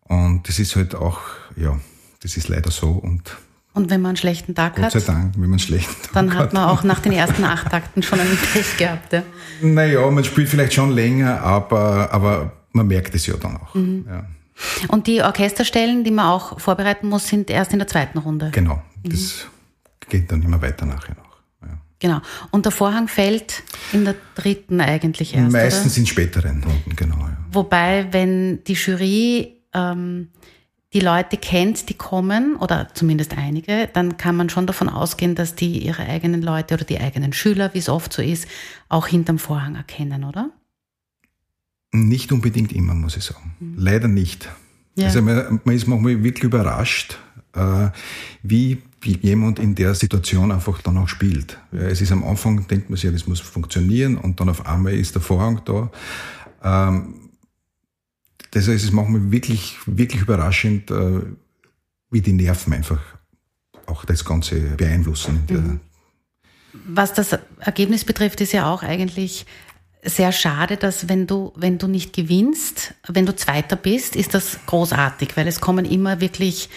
Und 0.03 0.48
das 0.48 0.58
ist 0.58 0.77
halt 0.77 0.96
auch, 0.96 1.20
ja, 1.58 1.77
das 2.22 2.38
ist 2.38 2.48
leider 2.48 2.72
so. 2.72 2.91
Und 2.91 3.36
und 3.74 3.89
wenn 3.91 4.01
man 4.01 4.12
einen 4.12 4.17
schlechten 4.17 4.56
Tag 4.56 4.75
Gott 4.75 4.86
hat? 4.86 4.94
Gott 4.94 5.03
sei 5.03 5.12
Dank, 5.12 5.34
wenn 5.34 5.41
man 5.41 5.51
einen 5.51 5.60
schlechten 5.60 6.01
Tag 6.01 6.13
Dann 6.13 6.34
hat 6.34 6.53
man 6.53 6.63
auch 6.63 6.84
nach 6.84 7.00
den 7.00 7.12
ersten 7.12 7.44
acht 7.44 7.70
Takten 7.70 8.01
schon 8.01 8.22
einen 8.22 8.38
Pech 8.53 8.77
gehabt. 8.77 9.12
Ja. 9.12 9.24
Naja, 9.62 10.10
man 10.10 10.24
spielt 10.24 10.48
vielleicht 10.48 10.74
schon 10.74 10.91
länger, 10.91 11.41
aber, 11.41 12.12
aber 12.12 12.53
man 12.72 12.88
merkt 12.88 13.13
es 13.13 13.27
ja 13.27 13.36
dann 13.36 13.58
auch. 13.58 13.75
Mhm. 13.75 14.06
Ja. 14.08 14.25
Und 14.88 15.08
die 15.08 15.22
Orchesterstellen, 15.22 16.04
die 16.04 16.12
man 16.12 16.28
auch 16.28 16.60
vorbereiten 16.60 17.08
muss, 17.10 17.28
sind 17.28 17.50
erst 17.50 17.74
in 17.74 17.80
der 17.80 17.88
zweiten 17.88 18.18
Runde. 18.18 18.50
Genau, 18.52 18.82
das 19.04 19.46
mhm. 19.46 20.10
geht 20.10 20.32
dann 20.32 20.42
immer 20.42 20.62
weiter 20.62 20.86
nachher 20.86 21.16
noch. 21.16 21.68
Ja. 21.68 21.78
Genau. 22.00 22.22
Und 22.52 22.66
der 22.66 22.72
Vorhang 22.72 23.08
fällt 23.08 23.64
in 23.94 24.06
der 24.06 24.16
dritten 24.36 24.82
eigentlich 24.82 25.36
erst. 25.36 25.52
Meistens 25.52 25.94
oder? 25.94 26.00
in 26.00 26.06
späteren 26.08 26.64
Runden, 26.64 26.96
genau. 26.96 27.18
Ja. 27.20 27.38
Wobei, 27.52 28.08
wenn 28.12 28.64
die 28.64 28.74
Jury 28.74 29.62
ähm, 29.74 30.30
die 30.94 31.00
Leute 31.02 31.38
kennt, 31.38 31.90
die 31.90 31.94
kommen, 31.94 32.56
oder 32.56 32.88
zumindest 32.94 33.38
einige, 33.38 33.90
dann 33.94 34.18
kann 34.18 34.36
man 34.36 34.50
schon 34.50 34.68
davon 34.68 34.90
ausgehen, 34.90 35.36
dass 35.36 35.56
die 35.56 35.86
ihre 35.86 36.04
eigenen 36.04 36.42
Leute 36.42 36.76
oder 36.76 36.86
die 36.86 37.00
eigenen 37.00 37.34
Schüler, 37.34 37.74
wie 37.74 37.80
es 37.80 37.90
oft 37.90 38.14
so 38.14 38.22
ist, 38.22 38.48
auch 38.90 39.08
hinterm 39.08 39.38
Vorhang 39.38 39.76
erkennen, 39.76 40.24
oder? 40.24 40.50
Nicht 41.91 42.32
unbedingt 42.32 42.74
immer, 42.74 42.94
muss 42.94 43.17
ich 43.17 43.24
sagen. 43.24 43.56
Mhm. 43.60 43.75
Leider 43.77 44.08
nicht. 44.08 44.50
Ja. 44.96 45.06
Also 45.06 45.22
man, 45.22 45.62
man 45.63 45.75
ist 45.75 45.88
manchmal 45.88 46.24
wirklich 46.24 46.44
überrascht, 46.44 47.17
äh, 47.53 47.89
wie 48.44 48.82
jemand 49.03 49.60
in 49.60 49.75
der 49.75 49.96
Situation 49.96 50.51
einfach 50.51 50.82
dann 50.82 50.98
auch 50.98 51.08
spielt. 51.08 51.58
Es 51.72 52.01
ist 52.01 52.12
am 52.12 52.24
Anfang, 52.24 52.67
denkt 52.67 52.89
man 52.89 52.98
sich, 52.98 53.12
das 53.12 53.27
muss 53.27 53.39
funktionieren 53.39 54.17
und 54.17 54.39
dann 54.39 54.50
auf 54.50 54.65
einmal 54.65 54.94
ist 54.94 55.15
der 55.15 55.22
Vorhang 55.22 55.62
da. 55.65 55.91
Ähm, 56.63 57.29
das 58.51 58.67
heißt, 58.67 58.84
es 58.84 58.91
macht 58.91 59.10
mich 59.10 59.32
wirklich, 59.32 59.77
wirklich 59.86 60.22
überraschend, 60.22 60.91
äh, 60.91 61.22
wie 62.10 62.22
die 62.22 62.34
Nerven 62.34 62.74
einfach 62.74 63.00
auch 63.86 64.03
das 64.06 64.25
Ganze 64.25 64.60
beeinflussen. 64.60 65.44
Mhm. 65.50 65.79
Was 66.88 67.13
das 67.13 67.38
Ergebnis 67.60 68.03
betrifft, 68.03 68.41
ist 68.41 68.51
ja 68.51 68.72
auch 68.72 68.84
eigentlich 68.84 69.46
sehr 70.08 70.32
schade, 70.32 70.78
dass 70.78 71.10
wenn 71.10 71.28
du, 71.28 71.54
wenn 71.56 71.78
du 71.78 71.88
nicht 71.88 72.14
gewinnst, 72.14 72.94
wenn 73.08 73.26
du 73.26 73.36
Zweiter 73.36 73.76
bist, 73.76 74.16
ist 74.16 74.34
das 74.34 74.60
großartig, 74.66 75.36
weil 75.36 75.48
es 75.48 75.60
kommen 75.60 75.86
immer 75.86 76.22
wirklich 76.22 76.70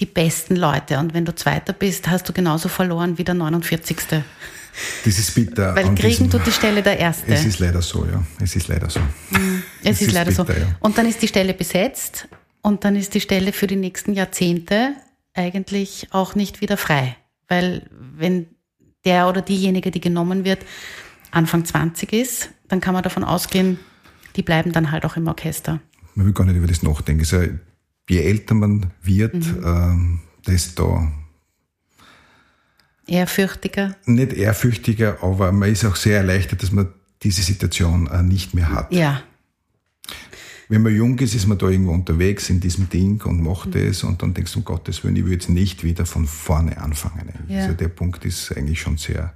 die 0.00 0.06
besten 0.06 0.56
Leute. 0.56 0.98
Und 0.98 1.14
wenn 1.14 1.24
du 1.24 1.34
Zweiter 1.34 1.72
bist, 1.72 2.08
hast 2.08 2.28
du 2.28 2.32
genauso 2.32 2.68
verloren 2.68 3.18
wie 3.18 3.24
der 3.24 3.34
49. 3.34 3.96
Das 5.04 5.18
ist 5.18 5.34
bitter. 5.34 5.74
Weil 5.74 5.94
kriegen 5.94 6.30
tut 6.30 6.46
die 6.46 6.52
Stelle 6.52 6.82
der 6.82 6.98
Erste. 6.98 7.32
Es 7.32 7.44
ist 7.44 7.58
leider 7.58 7.82
so, 7.82 8.06
ja. 8.06 8.24
Es 8.40 8.56
ist 8.56 8.68
leider 8.68 8.88
so. 8.88 9.00
Mhm. 9.30 9.62
Es, 9.82 9.90
es, 9.90 10.00
ist, 10.00 10.08
ist 10.08 10.14
leider 10.14 10.30
bitter, 10.30 10.46
so. 10.46 10.52
Ja. 10.52 10.76
Und 10.80 10.98
dann 10.98 11.06
ist 11.06 11.22
die 11.22 11.28
Stelle 11.28 11.54
besetzt 11.54 12.28
und 12.62 12.84
dann 12.84 12.96
ist 12.96 13.14
die 13.14 13.20
Stelle 13.20 13.52
für 13.52 13.66
die 13.66 13.76
nächsten 13.76 14.14
Jahrzehnte 14.14 14.94
eigentlich 15.34 16.08
auch 16.10 16.34
nicht 16.34 16.60
wieder 16.60 16.76
frei. 16.76 17.16
Weil 17.48 17.86
wenn 17.90 18.46
der 19.04 19.28
oder 19.28 19.42
diejenige, 19.42 19.90
die 19.90 20.00
genommen 20.00 20.44
wird, 20.44 20.60
Anfang 21.30 21.64
20 21.64 22.12
ist, 22.12 22.50
dann 22.72 22.80
kann 22.80 22.94
man 22.94 23.02
davon 23.02 23.22
ausgehen, 23.22 23.78
die 24.34 24.40
bleiben 24.40 24.72
dann 24.72 24.90
halt 24.90 25.04
auch 25.04 25.18
im 25.18 25.28
Orchester. 25.28 25.80
Man 26.14 26.24
will 26.24 26.32
gar 26.32 26.46
nicht 26.46 26.56
über 26.56 26.66
das 26.66 26.82
nachdenken. 26.82 27.20
Also, 27.20 27.42
je 28.08 28.18
älter 28.18 28.54
man 28.54 28.90
wird, 29.02 29.34
mhm. 29.34 29.62
ähm, 29.62 30.20
desto 30.46 31.06
Ehrfürchtiger? 33.06 33.94
Nicht 34.06 34.32
ehrfürchtiger, 34.32 35.22
aber 35.22 35.52
man 35.52 35.70
ist 35.70 35.84
auch 35.84 35.96
sehr 35.96 36.16
erleichtert, 36.16 36.62
dass 36.62 36.72
man 36.72 36.88
diese 37.22 37.42
Situation 37.42 38.06
äh, 38.06 38.22
nicht 38.22 38.54
mehr 38.54 38.70
hat. 38.70 38.90
Ja. 38.90 39.22
Wenn 40.70 40.80
man 40.80 40.96
jung 40.96 41.18
ist, 41.18 41.34
ist 41.34 41.46
man 41.46 41.58
da 41.58 41.68
irgendwo 41.68 41.92
unterwegs 41.92 42.48
in 42.48 42.60
diesem 42.60 42.88
Ding 42.88 43.20
und 43.26 43.42
macht 43.42 43.74
mhm. 43.74 43.82
es 43.82 44.02
und 44.02 44.22
dann 44.22 44.32
denkst 44.32 44.54
du, 44.54 44.60
um 44.60 44.64
Gottes 44.64 45.04
Willen, 45.04 45.16
ich 45.16 45.26
will 45.26 45.32
jetzt 45.32 45.50
nicht 45.50 45.84
wieder 45.84 46.06
von 46.06 46.26
vorne 46.26 46.78
anfangen. 46.78 47.34
Ja. 47.48 47.64
Also 47.64 47.74
der 47.74 47.88
Punkt 47.88 48.24
ist 48.24 48.56
eigentlich 48.56 48.80
schon 48.80 48.96
sehr 48.96 49.34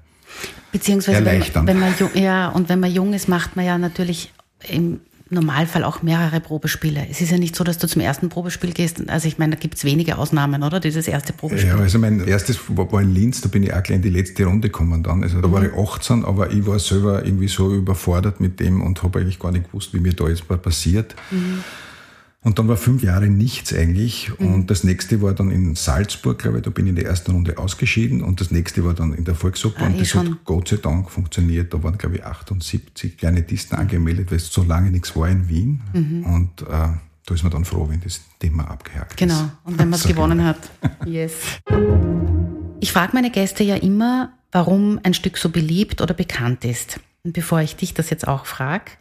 Beziehungsweise 0.72 1.18
erleichternd. 1.18 1.68
Wenn 1.68 1.80
man, 1.80 1.94
wenn 1.98 2.08
man, 2.12 2.22
ja, 2.22 2.48
und 2.48 2.68
wenn 2.68 2.80
man 2.80 2.92
jung 2.92 3.14
ist, 3.14 3.28
macht 3.28 3.56
man 3.56 3.64
ja 3.64 3.78
natürlich 3.78 4.32
im 4.68 5.00
Normalfall 5.28 5.82
auch 5.82 6.02
mehrere 6.02 6.40
Probespiele. 6.40 7.04
Es 7.10 7.20
ist 7.20 7.32
ja 7.32 7.38
nicht 7.38 7.56
so, 7.56 7.64
dass 7.64 7.78
du 7.78 7.88
zum 7.88 8.00
ersten 8.00 8.28
Probespiel 8.28 8.72
gehst. 8.72 9.08
Also 9.08 9.26
ich 9.26 9.38
meine, 9.38 9.56
da 9.56 9.60
gibt 9.60 9.74
es 9.74 9.84
wenige 9.84 10.18
Ausnahmen, 10.18 10.62
oder? 10.62 10.78
Dieses 10.78 11.08
erste 11.08 11.32
Probespiel. 11.32 11.70
Ja, 11.70 11.76
also 11.76 11.98
mein 11.98 12.20
erstes 12.20 12.60
war 12.68 13.00
in 13.00 13.12
Linz, 13.12 13.40
da 13.40 13.48
bin 13.48 13.64
ich 13.64 13.74
auch 13.74 13.82
gleich 13.82 13.96
in 13.96 14.02
die 14.02 14.10
letzte 14.10 14.44
Runde 14.44 14.68
gekommen 14.68 15.02
dann. 15.02 15.24
Also 15.24 15.40
da 15.40 15.48
mhm. 15.48 15.52
war 15.52 15.64
ich 15.64 15.72
18, 15.72 16.24
aber 16.24 16.52
ich 16.52 16.64
war 16.64 16.78
selber 16.78 17.24
irgendwie 17.24 17.48
so 17.48 17.74
überfordert 17.74 18.40
mit 18.40 18.60
dem 18.60 18.80
und 18.80 19.02
habe 19.02 19.18
eigentlich 19.18 19.40
gar 19.40 19.50
nicht 19.50 19.66
gewusst, 19.66 19.92
wie 19.94 19.98
mir 19.98 20.12
da 20.12 20.28
jetzt 20.28 20.46
passiert. 20.62 21.16
Mhm. 21.32 21.64
Und 22.46 22.60
dann 22.60 22.68
war 22.68 22.76
fünf 22.76 23.02
Jahre 23.02 23.26
nichts 23.26 23.74
eigentlich. 23.74 24.30
Mhm. 24.38 24.54
Und 24.54 24.70
das 24.70 24.84
nächste 24.84 25.20
war 25.20 25.34
dann 25.34 25.50
in 25.50 25.74
Salzburg, 25.74 26.38
glaube 26.38 26.58
ich, 26.58 26.62
da 26.62 26.70
bin 26.70 26.86
ich 26.86 26.90
in 26.90 26.94
der 26.94 27.06
ersten 27.06 27.32
Runde 27.32 27.58
ausgeschieden. 27.58 28.22
Und 28.22 28.40
das 28.40 28.52
nächste 28.52 28.84
war 28.84 28.94
dann 28.94 29.14
in 29.14 29.24
der 29.24 29.34
Volksoper. 29.34 29.82
Ah, 29.82 29.86
und 29.86 30.00
das 30.00 30.10
schon. 30.10 30.30
hat 30.30 30.44
Gott 30.44 30.68
sei 30.68 30.76
Dank 30.76 31.10
funktioniert. 31.10 31.74
Da 31.74 31.82
waren, 31.82 31.98
glaube 31.98 32.18
ich, 32.18 32.24
78 32.24 33.18
kleine 33.18 33.42
Disten 33.42 33.74
angemeldet, 33.74 34.30
weil 34.30 34.36
es 34.36 34.46
so 34.52 34.62
lange 34.62 34.92
nichts 34.92 35.16
war 35.16 35.28
in 35.28 35.48
Wien. 35.48 35.80
Mhm. 35.92 36.22
Und 36.24 36.62
äh, 36.62 36.66
da 36.68 37.34
ist 37.34 37.42
man 37.42 37.50
dann 37.50 37.64
froh, 37.64 37.88
wenn 37.90 38.00
das 38.00 38.20
Thema 38.38 38.70
abgehakt 38.70 39.16
genau. 39.16 39.34
ist. 39.34 39.40
Genau. 39.40 39.52
Und 39.64 39.78
wenn 39.80 39.90
man 39.90 39.98
es 39.98 40.06
gewonnen 40.06 40.44
hat. 40.44 40.70
Yes. 41.04 41.32
Ich 42.78 42.92
frage 42.92 43.10
meine 43.12 43.32
Gäste 43.32 43.64
ja 43.64 43.74
immer, 43.74 44.32
warum 44.52 45.00
ein 45.02 45.14
Stück 45.14 45.36
so 45.36 45.48
beliebt 45.48 46.00
oder 46.00 46.14
bekannt 46.14 46.64
ist. 46.64 47.00
Bevor 47.32 47.60
ich 47.60 47.76
dich 47.76 47.94
das 47.94 48.10
jetzt 48.10 48.28
auch 48.28 48.46
frage, 48.46 48.92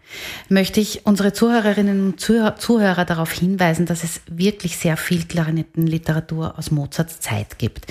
möchte 0.49 0.79
ich 0.79 1.05
unsere 1.05 1.33
Zuhörerinnen 1.33 2.07
und 2.07 2.19
Zuhörer 2.19 3.05
darauf 3.05 3.31
hinweisen, 3.31 3.85
dass 3.85 4.03
es 4.03 4.21
wirklich 4.27 4.77
sehr 4.77 4.97
viel 4.97 5.25
Klarinettenliteratur 5.25 6.57
aus 6.57 6.71
Mozarts 6.71 7.19
Zeit 7.19 7.59
gibt. 7.59 7.85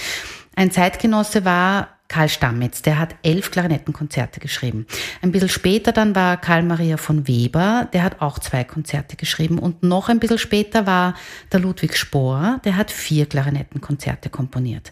Ein 0.57 0.70
Zeitgenosse 0.70 1.44
war 1.44 1.88
Karl 2.09 2.29
Stammitz, 2.29 2.83
der 2.83 2.99
hat 2.99 3.14
elf 3.23 3.51
Klarinettenkonzerte 3.51 4.38
geschrieben. 4.38 4.87
Ein 5.23 5.33
bisschen 5.33 5.49
später 5.49 5.90
dann 5.90 6.14
war 6.14 6.37
Karl 6.37 6.62
Maria 6.62 6.97
von 6.97 7.27
Weber, 7.27 7.88
der 7.92 8.03
hat 8.03 8.20
auch 8.20 8.38
zwei 8.38 8.62
Konzerte 8.62 9.16
geschrieben. 9.16 9.59
Und 9.59 9.83
noch 9.83 10.09
ein 10.09 10.20
bisschen 10.20 10.38
später 10.38 10.87
war 10.87 11.14
der 11.51 11.61
Ludwig 11.61 11.97
Spohr, 11.97 12.61
der 12.64 12.77
hat 12.77 12.90
vier 12.90 13.27
Klarinettenkonzerte 13.27 14.31
komponiert. 14.31 14.90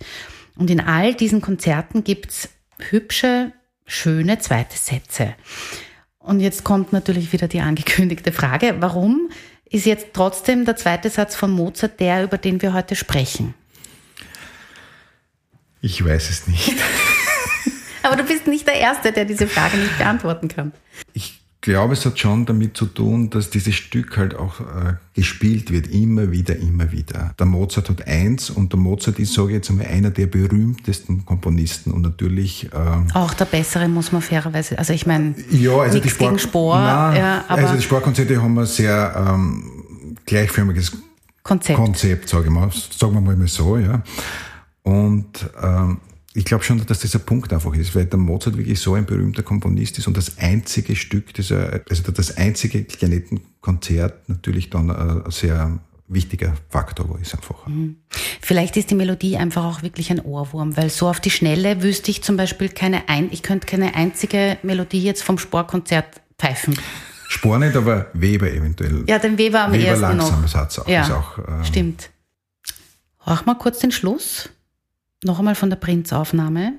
Und 0.57 0.71
in 0.71 0.81
all 0.81 1.15
diesen 1.15 1.41
Konzerten 1.41 2.03
gibt's 2.03 2.49
hübsche, 2.91 3.53
schöne 3.93 4.39
zweite 4.39 4.77
Sätze. 4.77 5.35
Und 6.19 6.41
jetzt 6.41 6.65
kommt 6.65 6.93
natürlich 6.93 7.33
wieder 7.33 7.49
die 7.49 7.61
angekündigte 7.61 8.33
Frage, 8.33 8.77
warum 8.79 9.31
ist 9.69 9.87
jetzt 9.87 10.09
trotzdem 10.13 10.65
der 10.65 10.77
zweite 10.77 11.11
Satz 11.11 11.35
von 11.35 11.51
Mozart 11.51 11.99
der, 12.01 12.25
über 12.25 12.39
den 12.39 12.63
wir 12.63 12.73
heute 12.73 12.95
sprechen? 12.97 13.55
Ich 15.81 16.05
weiß 16.05 16.31
es 16.31 16.47
nicht. 16.47 16.75
Aber 18.03 18.17
du 18.17 18.25
bist 18.25 18.47
nicht 18.47 18.67
der 18.67 18.75
Erste, 18.75 19.13
der 19.13 19.25
diese 19.25 19.49
Frage 19.49 19.77
nicht 19.77 19.99
beantworten 19.99 20.49
kann. 20.49 20.73
Ich 21.13 21.42
glaube, 21.63 21.95
es 21.95 22.05
hat 22.05 22.19
schon 22.19 22.45
damit 22.45 22.77
zu 22.77 22.87
tun, 22.87 23.31
dass 23.31 23.49
dieses 23.49 23.75
Stück 23.75 24.19
halt 24.19 24.35
auch 24.35 24.61
äh, 24.61 24.95
gespielt 25.15 25.71
wird, 25.71 25.87
immer 25.87 26.31
wieder, 26.31 26.57
immer 26.57 26.93
wieder. 26.93 27.35
Der 27.39 27.47
Mozart 27.47 27.89
hat 27.89 28.07
eins 28.07 28.51
und 28.51 28.73
der 28.73 28.81
Mozart 28.81 29.19
ist, 29.19 29.33
sage 29.33 29.51
ich 29.51 29.55
jetzt 29.55 29.71
einmal, 29.71 29.87
einer 29.87 30.11
der 30.11 30.27
berühmtesten 30.27 31.25
Komponisten 31.25 31.93
und 31.93 32.03
natürlich... 32.03 32.69
Ähm, 32.75 33.07
auch 33.15 33.33
der 33.33 33.45
bessere, 33.47 33.89
muss 33.89 34.13
man 34.13 34.23
fairerweise, 34.23 34.77
also 34.77 34.93
ich 34.93 35.07
meine, 35.07 35.35
ja, 35.51 35.79
also 35.79 36.01
die 36.01 36.11
Spor, 36.11 36.37
Spor. 36.39 36.79
Nein, 36.79 37.17
ja, 37.17 37.45
also 37.47 37.77
die 37.77 37.83
Sportkonzerte 37.83 38.43
haben 38.43 38.55
wir 38.55 38.67
sehr 38.67 39.15
ähm, 39.17 40.17
gleichförmiges 40.27 40.93
Konzept, 41.45 41.79
Konzept 41.79 42.29
sage 42.29 42.45
ich 42.47 42.51
mal, 42.51 42.71
sagen 42.71 43.15
wir 43.15 43.21
mal 43.21 43.47
so, 43.47 43.79
ja. 43.79 44.03
Und 44.83 45.49
ähm, 45.63 45.99
ich 46.35 46.45
glaube 46.45 46.65
schon, 46.65 46.85
dass 46.87 47.01
das 47.01 47.15
ein 47.15 47.25
Punkt 47.25 47.53
einfach 47.53 47.75
ist, 47.75 47.95
weil 47.95 48.07
der 48.07 48.19
Mozart 48.19 48.57
wirklich 48.57 48.81
so 48.81 48.95
ein 48.95 49.05
berühmter 49.05 49.43
Komponist 49.43 49.99
ist 49.99 50.07
und 50.07 50.17
das 50.17 50.39
einzige 50.39 50.97
Stück, 50.97 51.35
das 51.35 51.51
er, 51.51 51.83
also 51.89 52.11
das 52.11 52.37
einzige 52.37 52.85
Klanettenkonzert 52.85 54.29
natürlich 54.29 54.71
dann 54.71 54.91
ein 54.91 55.31
sehr 55.31 55.79
wichtiger 56.09 56.55
Faktor 56.69 57.19
ist 57.21 57.35
einfach. 57.35 57.67
Mhm. 57.67 57.97
Vielleicht 58.41 58.77
ist 58.77 58.91
die 58.91 58.95
Melodie 58.95 59.37
einfach 59.37 59.65
auch 59.65 59.83
wirklich 59.83 60.11
ein 60.11 60.21
Ohrwurm, 60.21 60.77
weil 60.77 60.91
so 60.91 61.09
auf 61.09 61.21
die 61.21 61.31
Schnelle 61.31 61.83
wüsste 61.83 62.11
ich 62.11 62.23
zum 62.23 62.37
Beispiel 62.37 62.69
keine 62.69 63.09
ein, 63.09 63.29
ich 63.31 63.43
könnte 63.43 63.67
keine 63.67 63.95
einzige 63.95 64.59
Melodie 64.63 65.03
jetzt 65.03 65.23
vom 65.23 65.39
Sporkonzert 65.39 66.07
pfeifen. 66.39 66.79
Spor 67.29 67.59
nicht, 67.59 67.77
aber 67.77 68.07
Weber 68.13 68.51
eventuell. 68.51 69.05
Ja, 69.07 69.19
den 69.19 69.39
Weber 69.39 69.65
am 69.65 69.73
Weber 69.73 69.85
ersten 69.85 70.03
langsamer 70.03 70.43
noch. 70.43 70.49
Satz 70.49 70.79
auch. 70.79 70.89
Ja, 70.89 71.03
ist 71.03 71.11
auch 71.11 71.39
ähm, 71.39 71.65
stimmt. 71.65 72.11
Hör 73.21 73.41
mal 73.47 73.55
kurz 73.55 73.79
den 73.79 73.91
Schluss. 73.91 74.51
Noch 75.25 75.39
einmal 75.39 75.55
von 75.55 75.71
der 75.71 75.77
Prinzaufnahme. 75.77 76.75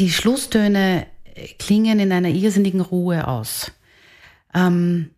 Die 0.00 0.10
Schlusstöne 0.10 1.06
klingen 1.58 2.00
in 2.00 2.10
einer 2.10 2.30
irrsinnigen 2.30 2.80
Ruhe 2.80 3.28
aus. 3.28 3.70
Ähm, 4.54 5.10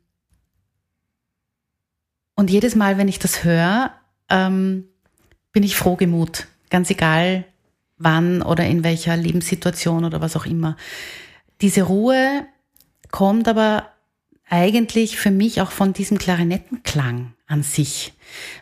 und 2.34 2.50
jedes 2.50 2.74
Mal, 2.74 2.98
wenn 2.98 3.08
ich 3.08 3.18
das 3.18 3.44
höre, 3.44 3.92
ähm, 4.28 4.84
bin 5.52 5.62
ich 5.62 5.76
frohgemut. 5.76 6.48
Ganz 6.68 6.90
egal, 6.90 7.44
wann 7.96 8.42
oder 8.42 8.66
in 8.66 8.82
welcher 8.82 9.16
Lebenssituation 9.16 10.04
oder 10.04 10.20
was 10.20 10.36
auch 10.36 10.46
immer. 10.46 10.76
Diese 11.60 11.82
Ruhe 11.82 12.46
kommt 13.10 13.46
aber 13.46 13.88
eigentlich 14.48 15.16
für 15.16 15.30
mich 15.30 15.60
auch 15.60 15.70
von 15.70 15.92
diesem 15.92 16.18
Klarinettenklang 16.18 17.34
an 17.52 17.62
sich. 17.62 18.14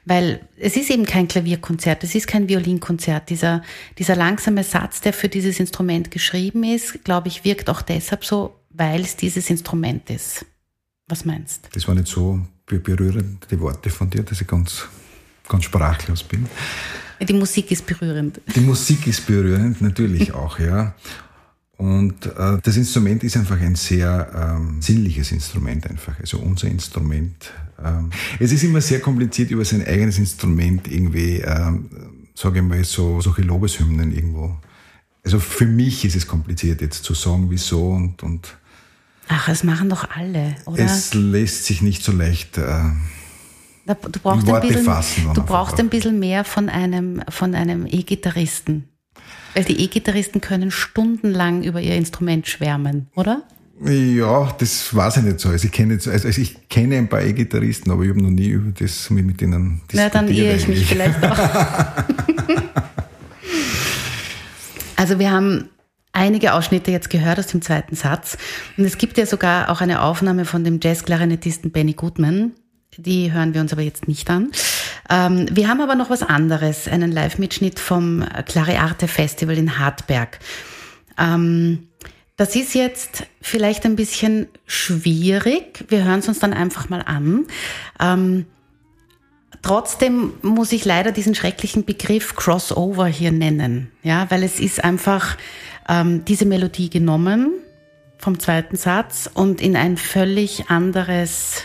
Weil 0.05 0.40
es 0.59 0.76
ist 0.76 0.90
eben 0.90 1.07
kein 1.07 1.29
Klavierkonzert, 1.29 2.03
es 2.03 2.14
ist 2.16 2.26
kein 2.26 2.48
Violinkonzert. 2.48 3.31
Dieser, 3.31 3.62
dieser 3.98 4.16
langsame 4.16 4.64
Satz, 4.64 5.00
der 5.00 5.12
für 5.12 5.29
dieses 5.29 5.61
Instrument 5.61 6.11
geschrieben 6.11 6.64
ist, 6.64 7.05
glaube 7.05 7.29
ich, 7.29 7.44
wirkt 7.44 7.70
auch 7.70 7.83
deshalb 7.83 8.24
so, 8.24 8.57
weil 8.70 9.03
es 9.03 9.16
dieses 9.16 9.48
Instrument 9.48 10.11
ist. 10.11 10.44
Was 11.07 11.24
meinst? 11.24 11.68
Das 11.72 11.87
war 11.87 11.94
nicht 11.94 12.09
so 12.09 12.40
berührend, 12.66 13.46
die 13.50 13.61
Worte 13.61 13.90
von 13.90 14.11
dir, 14.11 14.22
dass 14.22 14.40
ich 14.40 14.46
ganz, 14.46 14.87
ganz 15.48 15.64
sprachlos 15.64 16.22
bin. 16.24 16.46
Die 17.20 17.33
Musik 17.33 17.70
ist 17.70 17.87
berührend. 17.87 18.40
Die 18.55 18.61
Musik 18.61 19.07
ist 19.07 19.26
berührend, 19.26 19.81
natürlich 19.83 20.33
auch, 20.33 20.59
ja. 20.59 20.94
Und 21.80 22.26
äh, 22.26 22.58
das 22.62 22.76
Instrument 22.76 23.24
ist 23.24 23.38
einfach 23.38 23.58
ein 23.58 23.74
sehr 23.74 24.30
ähm, 24.34 24.82
sinnliches 24.82 25.32
Instrument 25.32 25.88
einfach. 25.88 26.12
Also 26.20 26.36
unser 26.38 26.68
Instrument. 26.68 27.52
Ähm, 27.82 28.10
es 28.38 28.52
ist 28.52 28.62
immer 28.64 28.82
sehr 28.82 29.00
kompliziert 29.00 29.50
über 29.50 29.64
sein 29.64 29.86
eigenes 29.86 30.18
Instrument 30.18 30.86
irgendwie, 30.92 31.38
ähm, 31.38 31.88
sage 32.34 32.58
ich 32.58 32.64
mal, 32.66 32.84
so 32.84 33.22
solche 33.22 33.40
Lobeshymnen 33.40 34.12
irgendwo. 34.14 34.58
Also 35.24 35.40
für 35.40 35.64
mich 35.64 36.04
ist 36.04 36.16
es 36.16 36.26
kompliziert 36.26 36.82
jetzt 36.82 37.02
zu 37.02 37.14
sagen, 37.14 37.46
wieso 37.48 37.92
und 37.92 38.22
und. 38.22 38.58
Ach, 39.28 39.48
es 39.48 39.64
machen 39.64 39.88
doch 39.88 40.06
alle, 40.14 40.56
oder? 40.66 40.84
Es 40.84 41.14
lässt 41.14 41.64
sich 41.64 41.80
nicht 41.80 42.04
so 42.04 42.12
leicht. 42.12 42.58
Äh, 42.58 42.90
du 43.86 44.20
brauchst, 44.22 44.46
ein 44.46 44.60
bisschen, 44.60 45.32
du 45.32 45.42
brauchst 45.44 45.80
ein 45.80 45.88
bisschen 45.88 46.18
mehr 46.18 46.44
von 46.44 46.68
einem, 46.68 47.22
von 47.30 47.54
einem 47.54 47.86
E-Gitarristen. 47.86 48.89
Weil 49.54 49.64
die 49.64 49.80
E-Gitarristen 49.80 50.40
können 50.40 50.70
stundenlang 50.70 51.62
über 51.62 51.80
ihr 51.80 51.96
Instrument 51.96 52.46
schwärmen, 52.46 53.08
oder? 53.14 53.42
Ja, 53.82 54.54
das 54.58 54.94
weiß 54.94 55.18
ich 55.18 55.22
nicht 55.22 55.40
so. 55.40 55.48
Also 55.48 55.66
ich 55.66 55.72
kenne, 55.72 55.94
also, 55.94 56.10
also 56.10 56.28
ich 56.28 56.68
kenne 56.68 56.98
ein 56.98 57.08
paar 57.08 57.22
E-Gitarristen, 57.22 57.90
aber 57.90 58.02
ich 58.02 58.10
habe 58.10 58.22
noch 58.22 58.30
nie 58.30 58.48
über 58.48 58.70
das 58.78 59.08
mit, 59.08 59.24
mit 59.24 59.40
denen 59.40 59.80
diskutiert. 59.90 60.14
Na, 60.14 60.20
dann 60.20 60.28
irre 60.28 60.54
ich 60.54 60.68
mich 60.68 60.84
vielleicht 60.84 61.24
auch. 61.24 61.38
also 64.96 65.18
wir 65.18 65.30
haben 65.30 65.70
einige 66.12 66.52
Ausschnitte 66.52 66.90
jetzt 66.90 67.08
gehört 67.08 67.38
aus 67.38 67.46
dem 67.46 67.62
zweiten 67.62 67.96
Satz. 67.96 68.36
Und 68.76 68.84
es 68.84 68.98
gibt 68.98 69.16
ja 69.16 69.24
sogar 69.24 69.70
auch 69.70 69.80
eine 69.80 70.02
Aufnahme 70.02 70.44
von 70.44 70.62
dem 70.62 70.78
Jazz-Klarinettisten 70.82 71.70
Benny 71.70 71.94
Goodman. 71.94 72.52
Die 72.96 73.33
hören 73.33 73.55
wir 73.55 73.61
uns 73.61 73.72
aber 73.72 73.83
jetzt 73.83 74.09
nicht 74.09 74.29
an. 74.31 74.50
Ähm, 75.09 75.46
wir 75.50 75.68
haben 75.68 75.81
aber 75.81 75.94
noch 75.94 76.11
was 76.11 76.22
anderes, 76.22 76.88
einen 76.88 77.12
Live-Mitschnitt 77.12 77.79
vom 77.79 78.24
Clarearte 78.46 79.09
Festival 79.09 79.57
in 79.57 79.79
Hartberg. 79.79 80.38
Ähm, 81.18 81.88
das 82.37 82.57
ist 82.57 82.74
jetzt 82.74 83.26
vielleicht 83.42 83.85
ein 83.85 83.96
bisschen 83.96 84.48
schwierig. 84.66 85.85
Wir 85.88 86.05
hören 86.05 86.20
es 86.20 86.29
uns 86.29 86.38
dann 86.38 86.55
einfach 86.55 86.88
mal 86.88 87.03
an. 87.03 87.46
Ähm, 88.00 88.46
trotzdem 89.61 90.33
muss 90.40 90.72
ich 90.72 90.85
leider 90.85 91.12
diesen 91.12 91.35
schrecklichen 91.35 91.85
Begriff 91.85 92.35
Crossover 92.37 93.07
hier 93.07 93.31
nennen, 93.31 93.90
ja, 94.03 94.31
weil 94.31 94.42
es 94.42 94.59
ist 94.59 94.83
einfach 94.83 95.37
ähm, 95.88 96.24
diese 96.24 96.46
Melodie 96.46 96.88
genommen 96.88 97.53
vom 98.16 98.38
zweiten 98.38 98.76
Satz 98.76 99.29
und 99.33 99.61
in 99.61 99.76
ein 99.76 99.96
völlig 99.96 100.70
anderes 100.70 101.64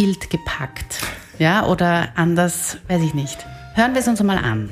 Bild 0.00 0.30
gepackt. 0.30 1.02
Ja, 1.38 1.66
oder 1.66 2.08
anders, 2.14 2.78
weiß 2.88 3.02
ich 3.02 3.12
nicht. 3.12 3.36
Hören 3.74 3.92
wir 3.92 4.00
es 4.00 4.08
uns 4.08 4.22
mal 4.22 4.38
an. 4.38 4.70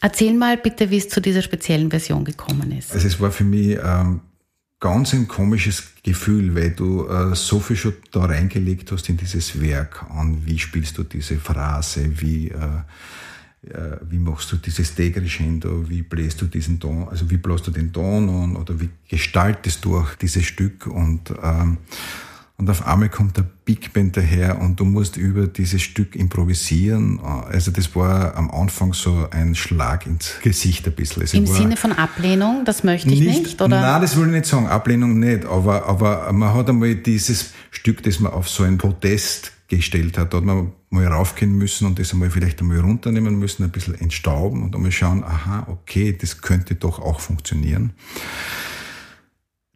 Erzähl 0.00 0.34
mal 0.34 0.56
bitte, 0.56 0.90
wie 0.90 0.96
es 0.96 1.08
zu 1.08 1.20
dieser 1.20 1.42
speziellen 1.42 1.90
Version 1.90 2.24
gekommen 2.24 2.72
ist. 2.72 2.92
Also 2.92 3.06
es 3.06 3.20
war 3.20 3.30
für 3.30 3.44
mich 3.44 3.78
ähm, 3.82 4.20
ganz 4.80 5.12
ein 5.12 5.28
komisches 5.28 5.92
Gefühl, 6.02 6.54
weil 6.54 6.70
du 6.70 7.06
äh, 7.06 7.36
so 7.36 7.60
viel 7.60 7.76
schon 7.76 7.92
da 8.10 8.24
reingelegt 8.24 8.90
hast 8.90 9.08
in 9.10 9.18
dieses 9.18 9.60
Werk 9.60 10.06
an, 10.10 10.46
wie 10.46 10.58
spielst 10.58 10.96
du 10.96 11.02
diese 11.04 11.36
Phrase, 11.36 12.20
wie, 12.20 12.48
äh, 12.48 12.82
wie 14.08 14.18
machst 14.18 14.50
du 14.52 14.56
dieses 14.56 14.94
Degrescendo, 14.94 15.88
wie 15.88 16.00
bläst 16.00 16.40
du 16.40 16.46
diesen 16.46 16.80
Ton, 16.80 17.06
also 17.08 17.30
wie 17.30 17.36
bläst 17.36 17.66
du 17.66 17.70
den 17.70 17.92
Ton 17.92 18.28
an 18.30 18.56
oder 18.56 18.80
wie 18.80 18.88
gestaltest 19.06 19.84
du 19.84 19.98
auch 19.98 20.14
dieses 20.14 20.46
Stück 20.46 20.86
und 20.86 21.30
ähm, 21.42 21.76
und 22.60 22.68
auf 22.68 22.86
einmal 22.86 23.08
kommt 23.08 23.38
der 23.38 23.46
Big 23.64 23.94
Band 23.94 24.18
daher 24.18 24.60
und 24.60 24.78
du 24.78 24.84
musst 24.84 25.16
über 25.16 25.46
dieses 25.46 25.80
Stück 25.80 26.14
improvisieren. 26.14 27.18
Also 27.18 27.70
das 27.70 27.96
war 27.96 28.36
am 28.36 28.50
Anfang 28.50 28.92
so 28.92 29.26
ein 29.30 29.54
Schlag 29.54 30.06
ins 30.06 30.34
Gesicht 30.42 30.86
ein 30.86 30.92
bisschen. 30.94 31.22
Also 31.22 31.38
Im 31.38 31.46
Sinne 31.46 31.78
von 31.78 31.92
Ablehnung, 31.92 32.66
das 32.66 32.84
möchte 32.84 33.08
ich 33.08 33.20
nicht, 33.20 33.42
nicht 33.44 33.62
oder? 33.62 33.80
Nein, 33.80 34.02
das 34.02 34.14
will 34.14 34.26
ich 34.26 34.32
nicht 34.32 34.44
sagen, 34.44 34.66
Ablehnung 34.66 35.18
nicht, 35.18 35.46
aber, 35.46 35.86
aber 35.86 36.30
man 36.34 36.52
hat 36.52 36.68
einmal 36.68 36.96
dieses 36.96 37.54
Stück, 37.70 38.02
das 38.02 38.20
man 38.20 38.30
auf 38.30 38.46
so 38.50 38.62
einen 38.62 38.76
Protest 38.76 39.52
gestellt 39.68 40.18
hat, 40.18 40.34
da 40.34 40.36
hat 40.36 40.44
man 40.44 40.72
mal 40.90 41.06
raufgehen 41.06 41.56
müssen 41.56 41.86
und 41.86 41.98
das 41.98 42.12
einmal 42.12 42.28
vielleicht 42.28 42.60
einmal 42.60 42.80
runternehmen 42.80 43.38
müssen, 43.38 43.64
ein 43.64 43.70
bisschen 43.70 43.94
entstauben 43.94 44.62
und 44.64 44.76
einmal 44.76 44.92
schauen, 44.92 45.24
aha, 45.24 45.66
okay, 45.70 46.14
das 46.20 46.42
könnte 46.42 46.74
doch 46.74 46.98
auch 46.98 47.20
funktionieren. 47.20 47.94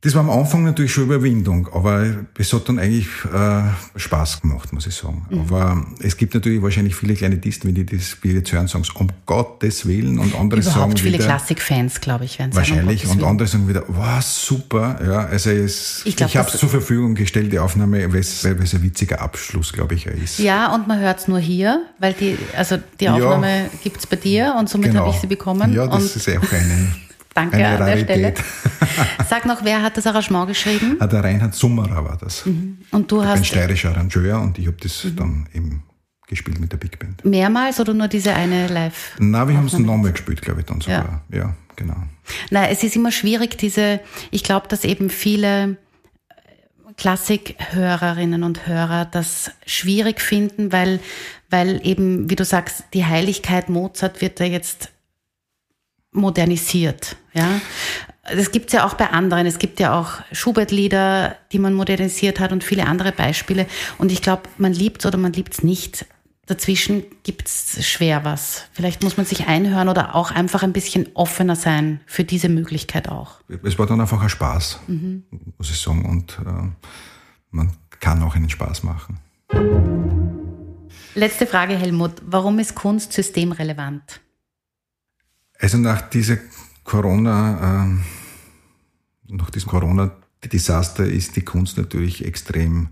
Das 0.04 0.14
war 0.14 0.20
am 0.20 0.28
Anfang 0.28 0.64
natürlich 0.64 0.92
schon 0.92 1.04
Überwindung, 1.04 1.66
aber 1.72 2.04
es 2.36 2.52
hat 2.52 2.68
dann 2.68 2.78
eigentlich 2.78 3.08
äh, 3.24 3.62
Spaß 3.96 4.42
gemacht, 4.42 4.70
muss 4.70 4.86
ich 4.86 4.94
sagen. 4.94 5.24
Mhm. 5.30 5.40
Aber 5.40 5.86
es 6.00 6.18
gibt 6.18 6.34
natürlich 6.34 6.60
wahrscheinlich 6.60 6.94
viele 6.94 7.14
kleine 7.14 7.38
Disten, 7.38 7.68
wenn 7.68 7.74
die 7.74 7.86
das 7.86 8.18
wie 8.20 8.32
jetzt 8.32 8.52
hören, 8.52 8.68
sagen, 8.68 8.84
um 8.96 9.08
Gottes 9.24 9.86
Willen 9.86 10.18
und 10.18 10.38
andere 10.38 10.60
Überhaupt 10.60 10.78
sagen 10.78 10.96
viele 10.98 11.16
Klassikfans, 11.16 12.02
glaube 12.02 12.26
ich, 12.26 12.38
werden 12.38 12.52
sagen. 12.52 12.68
Wahrscheinlich 12.68 13.06
und 13.06 13.24
andere 13.24 13.48
sagen 13.48 13.66
wieder, 13.66 13.84
wow, 13.88 14.20
super. 14.20 14.98
Ja, 15.02 15.24
also 15.24 15.48
es, 15.48 16.02
ich, 16.04 16.20
ich 16.20 16.36
habe 16.36 16.50
es 16.50 16.58
zur 16.58 16.68
Verfügung 16.68 17.14
gestellt, 17.14 17.50
die 17.50 17.58
Aufnahme, 17.58 18.12
weil 18.12 18.20
es 18.20 18.44
ein 18.44 18.82
witziger 18.82 19.22
Abschluss, 19.22 19.72
glaube 19.72 19.94
ich, 19.94 20.04
ist. 20.04 20.38
Ja, 20.38 20.74
und 20.74 20.86
man 20.86 21.00
hört 21.00 21.20
es 21.20 21.28
nur 21.28 21.38
hier, 21.38 21.82
weil 21.98 22.12
die, 22.12 22.36
also 22.54 22.76
die 23.00 23.08
Aufnahme 23.08 23.62
ja, 23.62 23.68
gibt's 23.82 24.06
bei 24.06 24.16
dir 24.16 24.54
und 24.58 24.68
somit 24.68 24.90
genau. 24.90 25.06
habe 25.06 25.14
ich 25.14 25.20
sie 25.22 25.28
bekommen. 25.28 25.72
Ja, 25.72 25.86
das 25.86 26.14
ist 26.14 26.28
auch 26.28 26.52
eine 26.52 26.88
Danke 27.34 27.56
Eine 27.56 27.78
an 27.78 27.86
der 27.86 27.96
Stelle. 27.98 28.34
Sag 29.28 29.44
noch, 29.44 29.64
wer 29.64 29.82
hat 29.82 29.96
das 29.96 30.06
Arrangement 30.06 30.46
geschrieben? 30.46 30.96
Ah, 31.00 31.06
der 31.08 31.24
Reinhard 31.24 31.54
Summerer 31.54 32.04
war 32.04 32.16
das. 32.16 32.46
Mhm. 32.46 32.78
Und 32.92 33.10
du 33.10 33.20
ich 33.20 33.26
hast. 33.26 33.38
Ein 33.38 33.44
steirischer 33.44 33.90
Arrangeur 33.90 34.40
und 34.40 34.58
ich 34.58 34.66
habe 34.68 34.76
das 34.80 35.04
mhm. 35.04 35.16
dann 35.16 35.48
eben 35.52 35.82
gespielt 36.28 36.60
mit 36.60 36.72
der 36.72 36.76
Big 36.76 36.98
Band. 36.98 37.24
Mehrmals 37.24 37.80
oder 37.80 37.92
nur 37.92 38.08
diese 38.08 38.32
eine 38.34 38.68
live? 38.68 39.16
Nein, 39.18 39.48
wir 39.48 39.56
haben 39.56 39.66
es 39.66 39.78
nochmal 39.78 40.12
gespielt, 40.12 40.42
glaube 40.42 40.60
ich, 40.60 40.66
dann 40.66 40.80
sogar. 40.80 41.22
Ja, 41.30 41.38
ja 41.38 41.54
genau. 41.76 41.96
Nein, 42.50 42.68
es 42.70 42.82
ist 42.82 42.96
immer 42.96 43.12
schwierig, 43.12 43.58
diese, 43.58 44.00
ich 44.30 44.44
glaube, 44.44 44.68
dass 44.68 44.84
eben 44.84 45.10
viele 45.10 45.76
Klassikhörerinnen 46.96 48.44
und 48.44 48.66
Hörer 48.66 49.04
das 49.04 49.50
schwierig 49.66 50.20
finden, 50.20 50.72
weil, 50.72 51.00
weil 51.50 51.80
eben, 51.84 52.30
wie 52.30 52.36
du 52.36 52.44
sagst, 52.44 52.84
die 52.94 53.04
Heiligkeit 53.04 53.68
Mozart 53.68 54.20
wird 54.20 54.40
da 54.40 54.44
jetzt 54.44 54.90
modernisiert. 56.14 57.16
Ja, 57.34 57.60
das 58.34 58.52
gibt's 58.52 58.72
ja 58.72 58.86
auch 58.86 58.94
bei 58.94 59.10
anderen. 59.10 59.46
Es 59.46 59.58
gibt 59.58 59.80
ja 59.80 59.98
auch 59.98 60.12
Schubert-Lieder, 60.32 61.36
die 61.52 61.58
man 61.58 61.74
modernisiert 61.74 62.40
hat 62.40 62.52
und 62.52 62.64
viele 62.64 62.86
andere 62.86 63.12
Beispiele. 63.12 63.66
Und 63.98 64.10
ich 64.10 64.22
glaube, 64.22 64.44
man 64.56 64.72
liebt's 64.72 65.04
oder 65.04 65.18
man 65.18 65.32
liebt's 65.32 65.62
nicht. 65.62 66.06
Dazwischen 66.46 67.04
gibt's 67.22 67.84
schwer 67.86 68.24
was. 68.24 68.64
Vielleicht 68.72 69.02
muss 69.02 69.16
man 69.16 69.26
sich 69.26 69.46
einhören 69.46 69.88
oder 69.88 70.14
auch 70.14 70.30
einfach 70.30 70.62
ein 70.62 70.72
bisschen 70.72 71.08
offener 71.14 71.56
sein 71.56 72.00
für 72.06 72.24
diese 72.24 72.48
Möglichkeit 72.48 73.08
auch. 73.08 73.40
Es 73.62 73.78
war 73.78 73.86
dann 73.86 74.00
einfach 74.00 74.22
ein 74.22 74.28
Spaß, 74.28 74.80
mhm. 74.86 75.24
muss 75.58 75.70
ich 75.70 75.78
sagen. 75.78 76.04
Und 76.04 76.38
äh, 76.46 76.92
man 77.50 77.72
kann 78.00 78.22
auch 78.22 78.36
einen 78.36 78.50
Spaß 78.50 78.82
machen. 78.84 79.18
Letzte 81.14 81.46
Frage, 81.46 81.76
Helmut. 81.76 82.12
Warum 82.26 82.58
ist 82.58 82.74
Kunst 82.74 83.12
systemrelevant? 83.12 84.20
Also 85.58 85.78
nach 85.78 86.02
dieser 86.02 86.38
Corona, 86.84 87.86
äh, 87.86 89.32
nach 89.32 89.50
diesem 89.50 89.70
Corona-Desaster 89.70 91.06
ist 91.06 91.36
die 91.36 91.42
Kunst 91.42 91.78
natürlich 91.78 92.24
extrem 92.24 92.88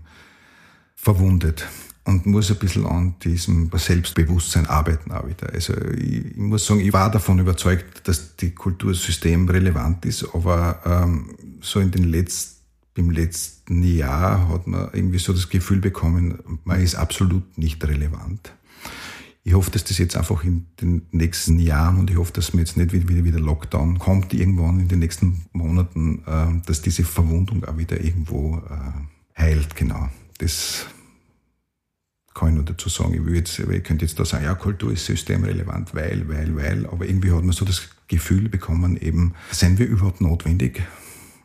verwundet 0.95 1.67
und 2.05 2.25
muss 2.25 2.51
ein 2.51 2.57
bisschen 2.57 2.85
an 2.85 3.15
diesem 3.23 3.69
Selbstbewusstsein 3.73 4.65
arbeiten 4.65 5.11
auch 5.11 5.27
wieder. 5.27 5.51
Also 5.53 5.73
ich, 5.91 6.25
ich 6.31 6.37
muss 6.37 6.65
sagen, 6.65 6.81
ich 6.81 6.93
war 6.93 7.11
davon 7.11 7.39
überzeugt, 7.39 8.07
dass 8.07 8.35
die 8.35 8.51
Kultursystem 8.51 9.47
relevant 9.47 10.05
ist, 10.05 10.25
aber 10.33 10.81
ähm, 10.85 11.35
so 11.61 11.79
in 11.79 11.91
den 11.91 12.05
letzten, 12.05 12.61
im 12.95 13.09
letzten 13.09 13.83
Jahr 13.83 14.49
hat 14.49 14.67
man 14.67 14.89
irgendwie 14.93 15.19
so 15.19 15.33
das 15.33 15.49
Gefühl 15.49 15.79
bekommen, 15.79 16.59
man 16.63 16.81
ist 16.81 16.95
absolut 16.95 17.57
nicht 17.57 17.83
relevant. 17.83 18.53
Ich 19.45 19.53
hoffe, 19.53 19.71
dass 19.71 19.83
das 19.83 19.97
jetzt 19.97 20.15
einfach 20.15 20.43
in 20.45 20.67
den 20.79 21.05
nächsten 21.11 21.59
Jahren 21.59 21.99
und 21.99 22.09
ich 22.09 22.15
hoffe, 22.15 22.31
dass 22.31 22.53
mir 22.53 22.61
jetzt 22.61 22.77
nicht 22.77 22.93
wieder 22.93 23.25
wieder 23.25 23.39
Lockdown 23.39 23.99
kommt 23.99 24.33
irgendwann 24.33 24.79
in 24.79 24.87
den 24.87 24.99
nächsten 24.99 25.45
Monaten, 25.51 26.23
äh, 26.25 26.65
dass 26.65 26.81
diese 26.81 27.03
Verwundung 27.03 27.65
auch 27.65 27.77
wieder 27.77 27.99
irgendwo 27.99 28.61
äh, 28.69 29.39
heilt. 29.41 29.75
Genau. 29.75 30.09
Das 30.37 30.85
kann 32.33 32.49
ich 32.49 32.55
nur 32.55 32.63
dazu 32.63 32.87
sagen. 32.87 33.13
Ich, 33.13 33.25
will 33.25 33.35
jetzt, 33.35 33.59
ich 33.59 33.83
könnte 33.83 34.05
jetzt 34.05 34.17
da 34.17 34.23
sagen, 34.23 34.45
ja, 34.45 34.55
Kultur 34.55 34.93
ist 34.93 35.05
systemrelevant, 35.05 35.93
weil, 35.93 36.27
weil, 36.29 36.55
weil, 36.55 36.85
aber 36.87 37.05
irgendwie 37.05 37.31
hat 37.31 37.43
man 37.43 37.51
so 37.51 37.65
das 37.65 37.89
Gefühl 38.07 38.47
bekommen, 38.47 38.95
eben, 38.95 39.33
sind 39.51 39.77
wir 39.77 39.87
überhaupt 39.87 40.21
notwendig? 40.21 40.83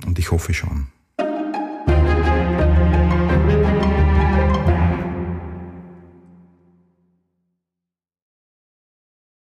Und 0.07 0.21
ich 0.21 0.31
hoffe 0.31 0.55
schon. 0.55 0.87